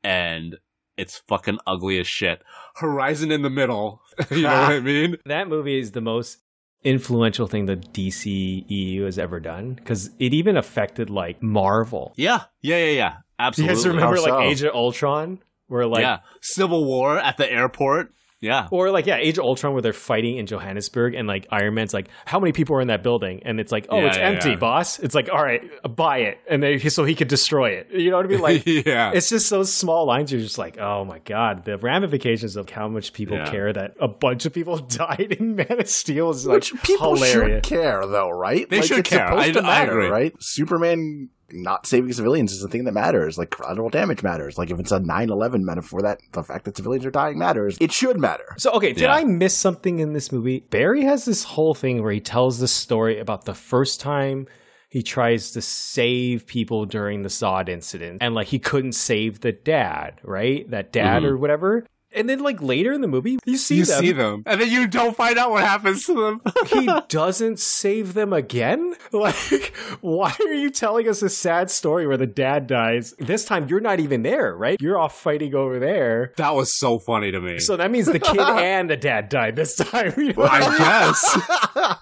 [0.04, 0.56] and
[0.98, 2.42] it's fucking ugly as shit.
[2.76, 5.18] Horizon in the middle, you know what I mean?
[5.26, 6.40] That movie is the most
[6.84, 12.14] influential thing the DCEU has ever done because it even affected like Marvel.
[12.16, 13.10] Yeah, yeah, yeah, yeah.
[13.10, 13.16] Do
[13.64, 13.76] you Absolutely.
[13.76, 14.42] guys remember How like so?
[14.42, 15.40] Age of Ultron?
[15.68, 18.14] Where like yeah, Civil War at the airport.
[18.40, 21.74] Yeah, Or like yeah, Age of Ultron where they're fighting in Johannesburg and like Iron
[21.74, 23.42] Man's like, how many people are in that building?
[23.44, 24.56] And it's like, oh, Yeah, it's yeah, empty, yeah.
[24.58, 25.00] boss.
[25.00, 25.64] It's like, all right,
[25.96, 27.88] buy it, and then so he could destroy it.
[27.92, 28.42] You know what I mean?
[28.42, 29.12] Like, yeah.
[29.14, 30.32] it's just those small lines.
[30.32, 33.50] You're just like, oh my god, the ramifications of how much people Yeah.
[33.50, 37.16] care that a bunch of people died in Man of Steel is like Which people
[37.16, 37.66] hilarious.
[37.68, 38.70] should care, though, right?
[38.70, 39.28] They like, should it's care.
[39.30, 40.10] Supposed I- to I agree.
[40.10, 40.34] right?
[40.40, 43.38] Superman not saving civilians is the thing that matters.
[43.38, 44.58] Like collateral damage matters.
[44.58, 47.78] Like if it's a 9-11 metaphor, that the fact that civilians are dying matters.
[47.80, 48.56] It should matter.
[48.58, 49.14] So okay, did Yeah.
[49.14, 50.62] I miss something in this movie?
[50.70, 54.48] Barry has this whole thing where he tells the story about the first time
[54.90, 59.52] he tries to save people during the Zod incident, and like he couldn't save the
[59.52, 60.70] dad, right?
[60.72, 61.26] That dad Mhm.
[61.26, 61.86] or whatever.
[62.18, 63.80] And then like later in the movie, you see them.
[63.80, 64.02] you them.
[64.02, 66.42] see them, and then you don't find out what happens to them.
[66.68, 68.96] he doesn't save them again?
[69.18, 73.14] Like, why are you telling us a sad story where the dad dies?
[73.18, 74.80] This time you're not even there, right?
[74.80, 76.34] You're off fighting over there.
[76.38, 77.58] that was so funny to me.
[77.60, 80.14] So that means the kid and the dad died this time.
[80.18, 81.98] I guess.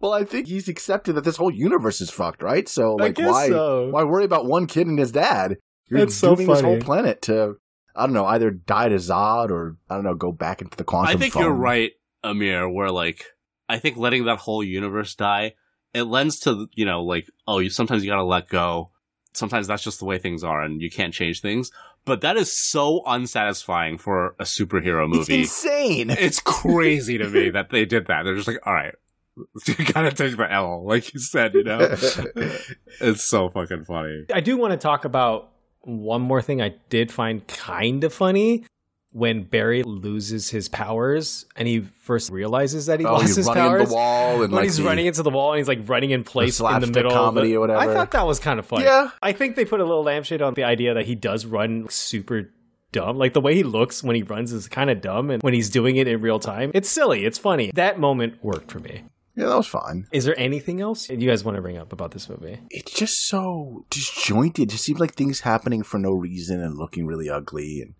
[0.00, 2.68] well, I think he's accepted that this whole universe is fucked, right?
[2.68, 3.88] So, like, why so.
[3.90, 5.56] why worry about one kid and his dad?
[5.88, 7.56] You're That's so dooming this whole planet to,
[7.94, 10.84] I don't know, either die to Zod or I don't know, go back into the
[10.84, 11.16] quantum.
[11.16, 11.42] I think foam.
[11.42, 11.92] you're right,
[12.24, 12.68] Amir.
[12.68, 13.26] Where like,
[13.68, 15.54] I think letting that whole universe die,
[15.94, 18.90] it lends to you know, like, oh, you sometimes you gotta let go.
[19.34, 21.70] Sometimes that's just the way things are, and you can't change things.
[22.04, 25.42] But that is so unsatisfying for a superhero movie.
[25.42, 26.10] It's insane.
[26.18, 28.24] It's crazy to me that they did that.
[28.24, 28.94] They're just like, all right,
[29.66, 31.54] you gotta take the L, like you said.
[31.54, 31.78] You know,
[33.00, 34.26] it's so fucking funny.
[34.32, 35.51] I do want to talk about
[35.82, 38.64] one more thing I did find kind of funny
[39.12, 43.46] when Barry loses his powers and he first realizes that he oh, lost he's his
[43.46, 43.82] running powers.
[43.82, 45.80] in the wall and when like he's the- running into the wall and he's like
[45.86, 47.80] running in place in the middle comedy of the, or whatever.
[47.80, 48.84] I thought that was kind of funny.
[48.84, 49.10] Yeah.
[49.20, 52.50] I think they put a little lampshade on the idea that he does run super
[52.92, 53.18] dumb.
[53.18, 55.68] Like the way he looks when he runs is kind of dumb and when he's
[55.68, 57.70] doing it in real time, it's silly, it's funny.
[57.74, 59.02] That moment worked for me.
[59.34, 60.06] Yeah, that was fine.
[60.12, 62.60] Is there anything else you guys want to bring up about this movie?
[62.70, 64.68] It's just so disjointed.
[64.68, 67.80] It just seems like things happening for no reason and looking really ugly.
[67.80, 67.94] And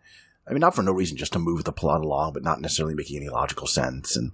[0.46, 2.94] I mean, not for no reason, just to move the plot along, but not necessarily
[2.94, 4.14] making any logical sense.
[4.14, 4.32] And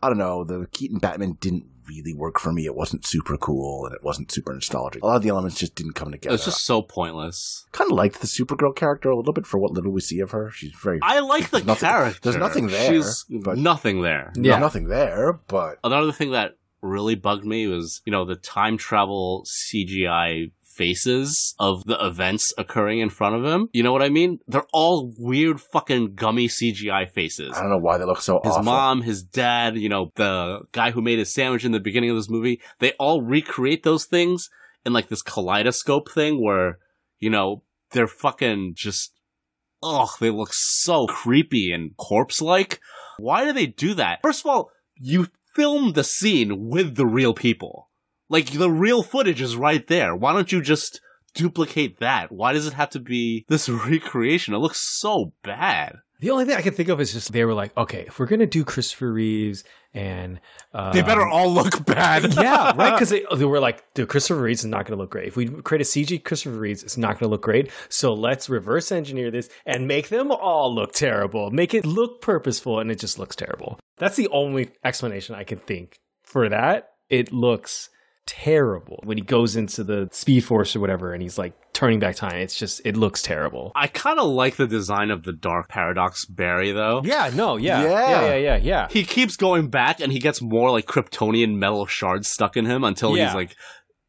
[0.00, 2.66] I don't know, the Keaton Batman didn't really work for me.
[2.66, 5.02] It wasn't super cool and it wasn't super nostalgic.
[5.02, 6.34] A lot of the elements just didn't come together.
[6.34, 7.66] It's just so pointless.
[7.72, 10.30] kind of liked the Supergirl character a little bit for what little we see of
[10.32, 10.50] her.
[10.50, 12.20] She's very I like the nothing- character.
[12.22, 14.32] there's nothing there, She's but- nothing there.
[14.34, 14.58] there's Yeah.
[14.58, 19.44] nothing there, but Another thing that really bugged me was, you know, the time travel
[19.46, 23.68] CGI faces of the events occurring in front of him.
[23.72, 24.38] You know what I mean?
[24.46, 27.52] They're all weird fucking gummy CGI faces.
[27.56, 28.64] I don't know why they look so His awful.
[28.64, 32.16] mom, his dad, you know, the guy who made his sandwich in the beginning of
[32.16, 34.48] this movie, they all recreate those things
[34.84, 36.78] in like this kaleidoscope thing where,
[37.18, 37.62] you know,
[37.92, 39.12] they're fucking just,
[39.82, 42.80] ugh, they look so creepy and corpse like.
[43.18, 44.20] Why do they do that?
[44.22, 47.88] First of all, you filmed the scene with the real people.
[48.28, 50.14] Like, the real footage is right there.
[50.14, 51.00] Why don't you just
[51.34, 52.32] duplicate that?
[52.32, 54.54] Why does it have to be this recreation?
[54.54, 55.96] It looks so bad.
[56.18, 58.24] The only thing I can think of is just they were like, okay, if we're
[58.24, 59.64] gonna do Christopher Reeves
[59.96, 60.40] and
[60.74, 62.34] uh, They better all look bad.
[62.36, 62.92] yeah, right.
[62.96, 65.28] Because they, they were like, dude, Christopher Reeves is not going to look great.
[65.28, 67.70] If we create a CG Christopher Reeves, it's not going to look great.
[67.88, 71.50] So let's reverse engineer this and make them all look terrible.
[71.50, 73.80] Make it look purposeful, and it just looks terrible.
[73.96, 76.90] That's the only explanation I can think for that.
[77.08, 77.88] It looks
[78.26, 82.16] terrible when he goes into the Speed Force or whatever, and he's like turning back
[82.16, 82.36] time.
[82.36, 83.72] It's just it looks terrible.
[83.74, 87.02] I kind of like the design of the Dark Paradox Barry, though.
[87.04, 87.90] Yeah, no, yeah, Yeah.
[87.90, 88.88] yeah, yeah, yeah, yeah.
[88.90, 92.84] He keeps going back and he gets more like Kryptonian metal shards stuck in him
[92.84, 93.26] until Yeah.
[93.26, 93.56] he's like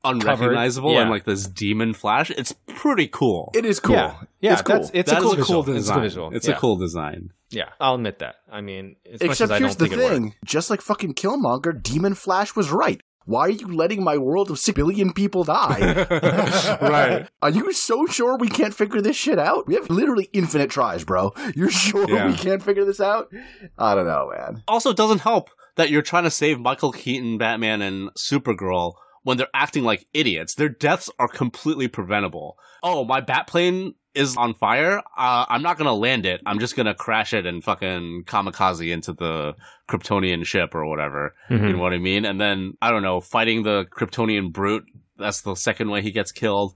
[0.04, 1.02] unrecognizable yeah.
[1.02, 2.30] and like this demon flash.
[2.32, 3.52] It's pretty cool.
[3.54, 3.96] It is cool.
[3.96, 4.90] Yeah, yeah, it's cool.
[4.94, 5.78] it's That a is cool a cool visual.
[5.78, 6.32] It's a cool visual.
[6.34, 6.56] It's Yeah.
[6.56, 7.30] a cool design.
[7.50, 8.36] Yeah, I'll admit that.
[8.52, 11.14] I mean, as much Except as I here's don't the think thing: just like fucking
[11.14, 13.00] Killmonger, Demon Flash was right.
[13.28, 16.08] Why are you letting my world of six billion people die?
[16.82, 17.28] Right.
[17.42, 19.68] Are you so sure we can't figure this shit out?
[19.68, 21.34] We have literally infinite tries, bro.
[21.56, 22.28] You're sure Yeah.
[22.28, 23.30] we can't figure this out?
[23.78, 24.64] I don't know, man.
[24.68, 29.38] Also, it doesn't help that you're trying to save Michael Keaton, Batman, and Supergirl when
[29.38, 30.56] they're acting like idiots.
[30.56, 32.58] Their deaths are completely preventable.
[32.82, 35.00] Oh, my bat plane is on fire.
[35.18, 36.42] Uh, I'm not gonna land it.
[36.46, 39.56] I'm just gonna crash it and fucking kamikaze into the
[39.88, 41.36] Kryptonian ship or whatever.
[41.50, 41.72] You Mhm.
[41.74, 42.26] know what I mean?
[42.26, 44.86] And then I don't know, fighting the Kryptonian brute.
[45.18, 46.76] That's the second way he gets killed.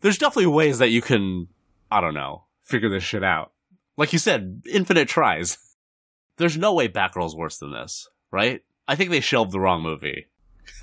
[0.00, 1.48] There's definitely ways that you can,
[1.90, 3.52] I don't know, figure this shit out.
[3.96, 5.58] Like you said, infinite tries.
[6.38, 8.62] There's no way Batgirl's worse than this, right?
[8.88, 10.26] I think they shelved the wrong movie.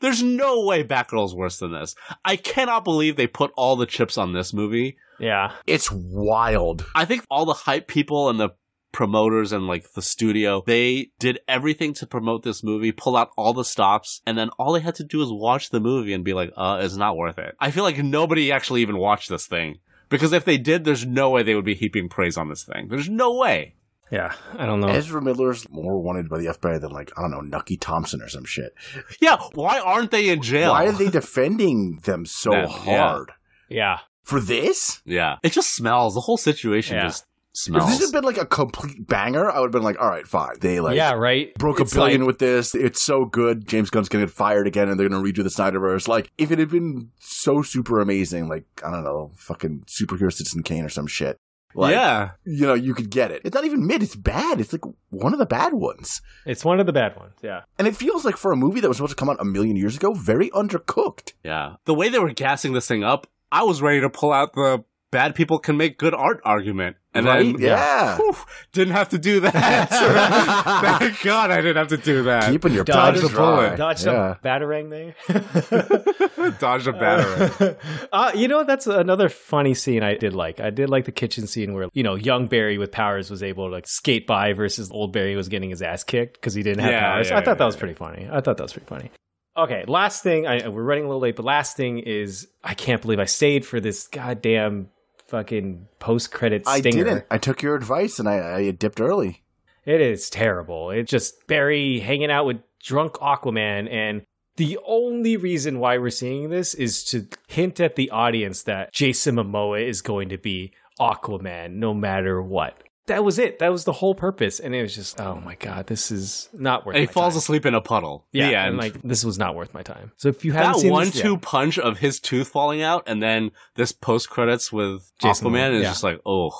[0.00, 1.94] There's no way Batgirl's worse than this.
[2.24, 4.96] I cannot believe they put all the chips on this movie.
[5.18, 6.86] Yeah, it's wild.
[6.94, 8.50] I think all the hype people and the
[8.94, 13.52] promoters and like the studio, they did everything to promote this movie, pull out all
[13.52, 16.32] the stops, and then all they had to do is watch the movie and be
[16.32, 17.54] like, uh, it's not worth it.
[17.60, 19.78] I feel like nobody actually even watched this thing.
[20.08, 22.88] Because if they did, there's no way they would be heaping praise on this thing.
[22.88, 23.74] There's no way.
[24.10, 24.32] Yeah.
[24.58, 24.88] I don't know.
[24.88, 28.28] Ezra Miller's more wanted by the FBI than like I don't know Nucky Thompson or
[28.28, 28.74] some shit.
[29.20, 30.72] Yeah, why aren't they in jail?
[30.72, 33.32] Why are they defending them so That- hard
[33.68, 35.00] yeah, for this?
[35.04, 35.36] Yeah.
[35.42, 36.14] It just smells.
[36.14, 37.04] The whole situation Yeah.
[37.04, 37.84] just smells.
[37.84, 37.98] If smells.
[38.00, 40.56] this had been like a complete banger, I would have been like, all right, fine.
[40.60, 41.54] They like yeah, right.
[41.54, 42.74] broke a It's billion like- with this.
[42.74, 43.66] It's so good.
[43.68, 46.08] James Gunn's gonna get fired again, and they're gonna redo the Snyderverse.
[46.08, 50.62] Like, if it had been so super amazing, like I don't know, fucking superhero Citizen
[50.62, 51.38] Kane or some shit.
[51.74, 52.30] Like, yeah.
[52.44, 53.42] you know, you could get it.
[53.44, 54.02] It's not even mid.
[54.02, 54.60] It's bad.
[54.60, 56.22] It's like one of the bad ones.
[56.46, 57.34] It's one of the bad ones.
[57.42, 57.62] Yeah.
[57.78, 59.76] And it feels like for a movie that was supposed to come out a million
[59.76, 61.32] years ago, very undercooked.
[61.42, 61.76] Yeah.
[61.84, 64.84] The way they were gassing this thing up, I was ready to pull out the
[65.14, 66.96] bad people can make good art argument.
[67.14, 67.44] And right?
[67.44, 68.16] then, yeah.
[68.16, 68.34] whew,
[68.72, 69.88] didn't have to do that.
[70.98, 72.50] Thank God I didn't have to do that.
[72.50, 73.38] Keeping your Dodge powder dry.
[73.38, 73.76] bullet.
[73.76, 74.34] Dodge yeah.
[74.34, 75.14] some batarang there.
[76.58, 77.76] Dodge a batarang.
[78.12, 80.58] uh, you know, that's another funny scene I did like.
[80.58, 83.68] I did like the kitchen scene where, you know, young Barry with powers was able
[83.68, 86.80] to like skate by versus old Barry was getting his ass kicked because he didn't
[86.82, 87.30] have Yeah, powers.
[87.30, 87.78] yeah, I thought yeah, that was yeah.
[87.78, 88.28] pretty funny.
[88.28, 89.10] I thought that was pretty funny.
[89.56, 90.48] Okay, last thing.
[90.48, 93.64] I, we're running a little late, but last thing is I can't believe I stayed
[93.64, 94.88] for this goddamn
[95.26, 97.00] fucking post credit stinger.
[97.00, 97.24] I didn't.
[97.30, 99.42] I took your advice and I, I dipped early.
[99.84, 100.90] It is terrible.
[100.90, 104.22] It's just Barry hanging out with drunk Aquaman and
[104.56, 109.34] the only reason why we're seeing this is to hint at the audience that Jason
[109.34, 112.80] Momoa is going to be Aquaman no matter what.
[113.06, 113.58] That was it.
[113.58, 114.60] That was the whole purpose.
[114.60, 117.34] And it was just, oh my God, this is not worth And he my falls
[117.34, 117.38] time.
[117.38, 118.26] asleep in a puddle.
[118.32, 120.12] Yeah, the and like this was not worth my time.
[120.16, 121.38] So if you haven't that one-two yeah.
[121.42, 125.74] punch of his tooth falling out and then this post credits with Jason Aquaman Momoa,
[125.74, 125.88] is yeah.
[125.90, 126.50] just like, oh,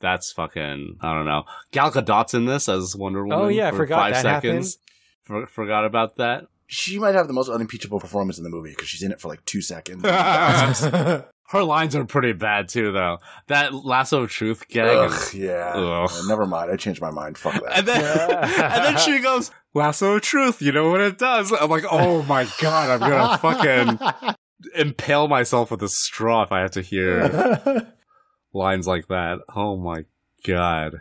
[0.00, 1.44] that's fucking, I don't know.
[1.70, 3.38] Gal Gadot's in this as Wonder oh, Woman.
[3.38, 4.78] Oh, yeah, I for forgot five that seconds.
[5.22, 6.48] For, forgot about that.
[6.66, 9.28] She might have the most unimpeachable performance in the movie because she's in it for
[9.28, 10.02] like two seconds.
[11.50, 13.18] Her lines are pretty bad too, though.
[13.48, 14.86] That lasso of truth gag.
[14.86, 15.72] Ugh, is- yeah.
[15.74, 16.10] Ugh.
[16.12, 16.70] Uh, Never mind.
[16.70, 17.36] I changed my mind.
[17.36, 17.78] Fuck that.
[17.78, 20.62] And then, and then she goes, lasso of truth.
[20.62, 21.52] You know what it does?
[21.52, 24.38] I'm like, oh my god, I'm gonna fucking
[24.76, 27.92] impale myself with a straw if I have to hear
[28.52, 29.38] lines like that.
[29.54, 30.04] Oh my
[30.46, 31.00] god.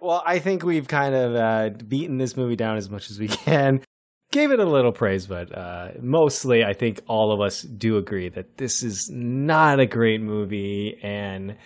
[0.00, 3.28] Well, I think we've kind of uh, beaten this movie down as much as we
[3.28, 3.82] can.
[4.32, 8.28] Gave it a little praise, but uh, mostly I think all of us do agree
[8.30, 11.56] that this is not a great movie, and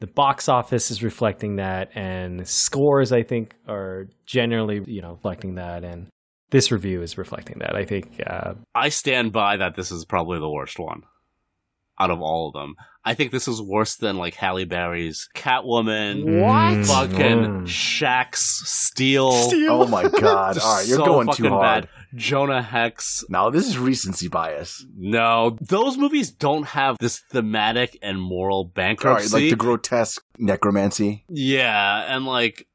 [0.00, 5.54] the box office is reflecting that, and scores I think are generally you know reflecting
[5.54, 6.08] that, and
[6.50, 7.74] this review is reflecting that.
[7.76, 11.02] I think uh, I stand by that this is probably the worst one
[11.98, 12.74] out of all of them.
[13.06, 16.86] I think this is worse than like Halle Berry's Catwoman, What?
[16.86, 17.62] fucking Mm.
[17.66, 19.30] Shaq's Steel.
[19.70, 20.58] oh my god.
[20.58, 21.84] All right, you're So going too hard.
[21.84, 21.88] bad.
[22.16, 23.24] Jonah Hex.
[23.28, 24.84] Now this is recency bias.
[24.96, 29.32] No, those movies don't have this thematic and moral All right, bankruptcy.
[29.32, 31.24] like the grotesque necromancy.
[31.28, 32.66] yeah, and like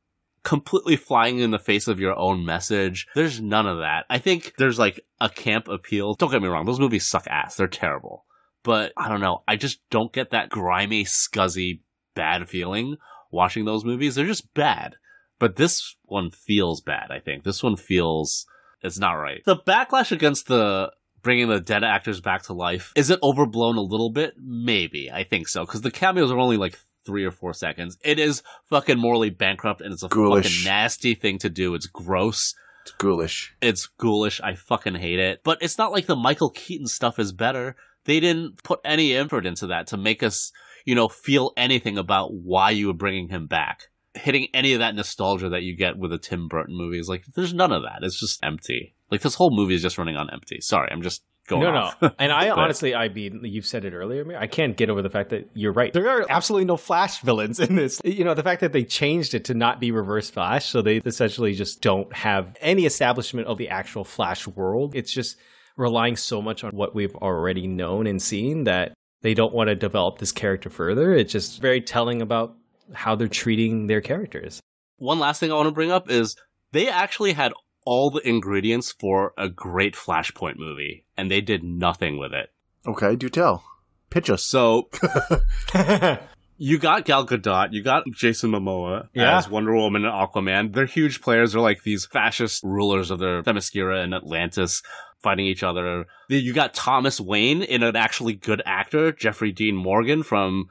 [0.44, 3.08] completely flying in the face of your own message.
[3.16, 4.06] There's none of that.
[4.10, 6.14] I think there's like a camp appeal.
[6.16, 7.56] Don't get me wrong, those movies suck ass.
[7.56, 8.26] They're terrible.
[8.64, 9.44] But I don't know.
[9.48, 11.82] I just don't get that grimy, scuzzy,
[12.16, 12.98] bad feeling
[13.32, 14.16] watching those movies.
[14.16, 14.96] They're just bad.
[15.39, 17.44] But this one feels bad, I think.
[17.44, 18.46] This one feels
[18.82, 19.44] it's not right.
[19.46, 23.82] The backlash against the bringing the dead actors back to life is it overblown a
[23.82, 24.34] little bit?
[24.38, 25.12] Maybe.
[25.12, 27.98] I think so because the cameos are only like three or four seconds.
[28.04, 30.46] It is fucking morally bankrupt and it's a Ghoulish.
[30.60, 31.74] fucking nasty thing to do.
[31.74, 32.54] It's gross.
[32.84, 33.54] It's ghoulish.
[33.62, 34.42] It's ghoulish.
[34.42, 35.42] I fucking hate it.
[35.44, 37.76] But it's not like the Michael Keaton stuff is better.
[38.06, 40.52] They didn't put any effort into that to make us,
[40.86, 43.90] you know, feel anything about why you were bringing him back.
[44.14, 47.26] Hitting any of that nostalgia that you get with a Tim Burton movie is like,
[47.34, 47.99] there's none of that.
[48.03, 48.93] It's just empty.
[49.09, 50.59] Like this whole movie is just running on empty.
[50.62, 52.01] Sorry, I'm just going no, off.
[52.01, 52.12] no.
[52.20, 54.38] And I But- honestly, I mean, you've said it earlier.
[54.38, 55.91] I can't get over the fact that you're right.
[55.93, 58.01] There are absolutely no Flash villains in this.
[58.03, 60.97] You know, the fact that they changed it to not be Reverse Flash, so they
[60.97, 64.95] essentially just don't have any establishment of the actual Flash world.
[64.95, 65.38] It's just
[65.78, 69.76] relying so much on what we've already known and seen that they don't want to
[69.76, 71.14] develop this character further.
[71.14, 72.55] It's just very telling about
[72.94, 74.62] how they're treating their characters.
[74.98, 76.36] One last thing I want to bring up is
[76.72, 77.54] they actually had
[77.86, 82.52] all the ingredients for a great Flashpoint movie, and they did nothing with it.
[82.86, 83.64] Okay, do tell.
[84.10, 84.44] Pitch us.
[84.44, 84.89] So
[86.58, 89.38] you got Gal Gadot, you got Jason Momoa Yeah.
[89.38, 90.74] as Wonder Woman and Aquaman.
[90.74, 91.54] They're huge players.
[91.54, 94.82] They're like these fascist rulers of their Themyscira and Atlantis
[95.24, 96.06] fighting each other.
[96.30, 100.66] You got Thomas Wayne in an actually good actor, Jeffrey Dean Morgan from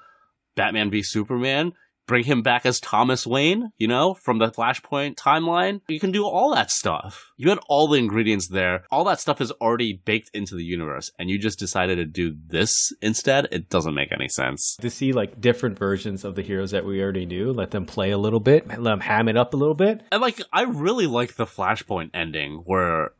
[0.56, 1.72] Batman v Superman.
[2.10, 5.80] Bring him back as Thomas Wayne, you know, from the Flashpoint timeline.
[5.86, 7.30] You can do all that stuff.
[7.36, 8.82] You had all the ingredients there.
[8.90, 12.34] All that stuff is already baked into the universe, and you just decided to do
[12.48, 13.46] this instead.
[13.52, 14.74] It doesn't make any sense.
[14.80, 18.10] to see like different versions of the heroes that we already knew, let them play
[18.10, 20.02] a little bit, let them ham it up a little bit.
[20.10, 23.12] And like, I really like the Flashpoint ending where,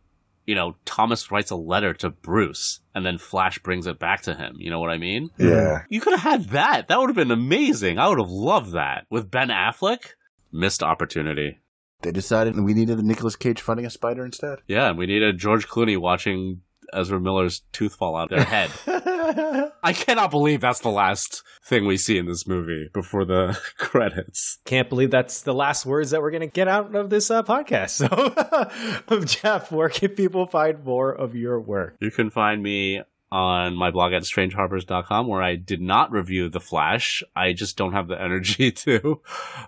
[0.47, 4.35] you know, Thomas writes a letter to Bruce and then Flash brings it back to
[4.35, 4.57] him.
[4.59, 5.31] You know what I mean?
[5.39, 5.83] Yeah.
[5.89, 6.89] You could have had that.
[6.89, 7.99] That would have been amazing.
[7.99, 9.07] I would have loved that.
[9.11, 10.15] With Ben Affleck,
[10.53, 11.59] missed opportunity.
[12.03, 14.61] They decided we needed a Nicolas Cage fighting a spider instead.
[14.67, 16.63] Yeah, and we needed George Clooney watching
[16.93, 18.71] Ezra Miller's tooth fall out of their head.
[19.83, 24.59] I cannot believe that's the last thing we see in this movie before the credits.
[24.65, 27.43] Can't believe that's the last words that we're going to get out of this uh,
[27.43, 28.01] podcast.
[29.09, 31.97] So, Jeff, where can people find more of your work?
[32.01, 36.61] You can find me on my blog at strangeharbors.com where I did not review The
[36.61, 37.23] Flash.
[37.35, 39.21] I just don't have the energy to.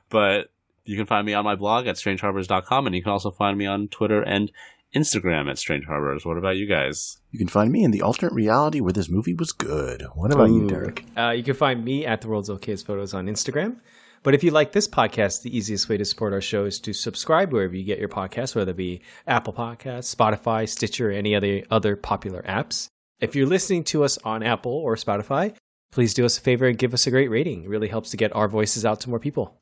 [0.09, 0.51] But
[0.85, 3.67] you can find me on my blog at strangeharbors.com and you can also find me
[3.67, 4.51] on Twitter and
[4.95, 6.25] Instagram at Strange Harbors.
[6.25, 7.19] What about you guys?
[7.31, 10.03] You can find me in the alternate reality where this movie was good.
[10.15, 11.05] What about you, Derek?
[11.17, 13.77] Uh, you can find me at the world's okayest photos on Instagram.
[14.23, 16.93] But if you like this podcast, the easiest way to support our show is to
[16.93, 21.35] subscribe wherever you get your podcasts, whether it be Apple Podcasts, Spotify, Stitcher, or any
[21.35, 22.89] other other popular apps.
[23.21, 25.57] If you're listening to us on Apple or Spotify,
[25.91, 27.65] please do us a favor and give us a great rating.
[27.65, 29.61] It really helps to get our voices out to more people.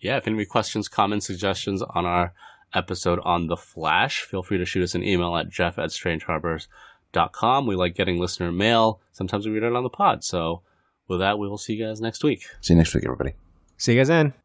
[0.00, 2.32] Yeah, if any questions, comments, suggestions on our
[2.74, 7.66] episode on The Flash, feel free to shoot us an email at jeff at strangeharbors.com.
[7.66, 9.00] We like getting listener mail.
[9.12, 10.24] Sometimes we read it on the pod.
[10.24, 10.62] So
[11.08, 12.46] with that, we will see you guys next week.
[12.60, 13.34] See you next week, everybody.
[13.76, 14.43] See you guys then.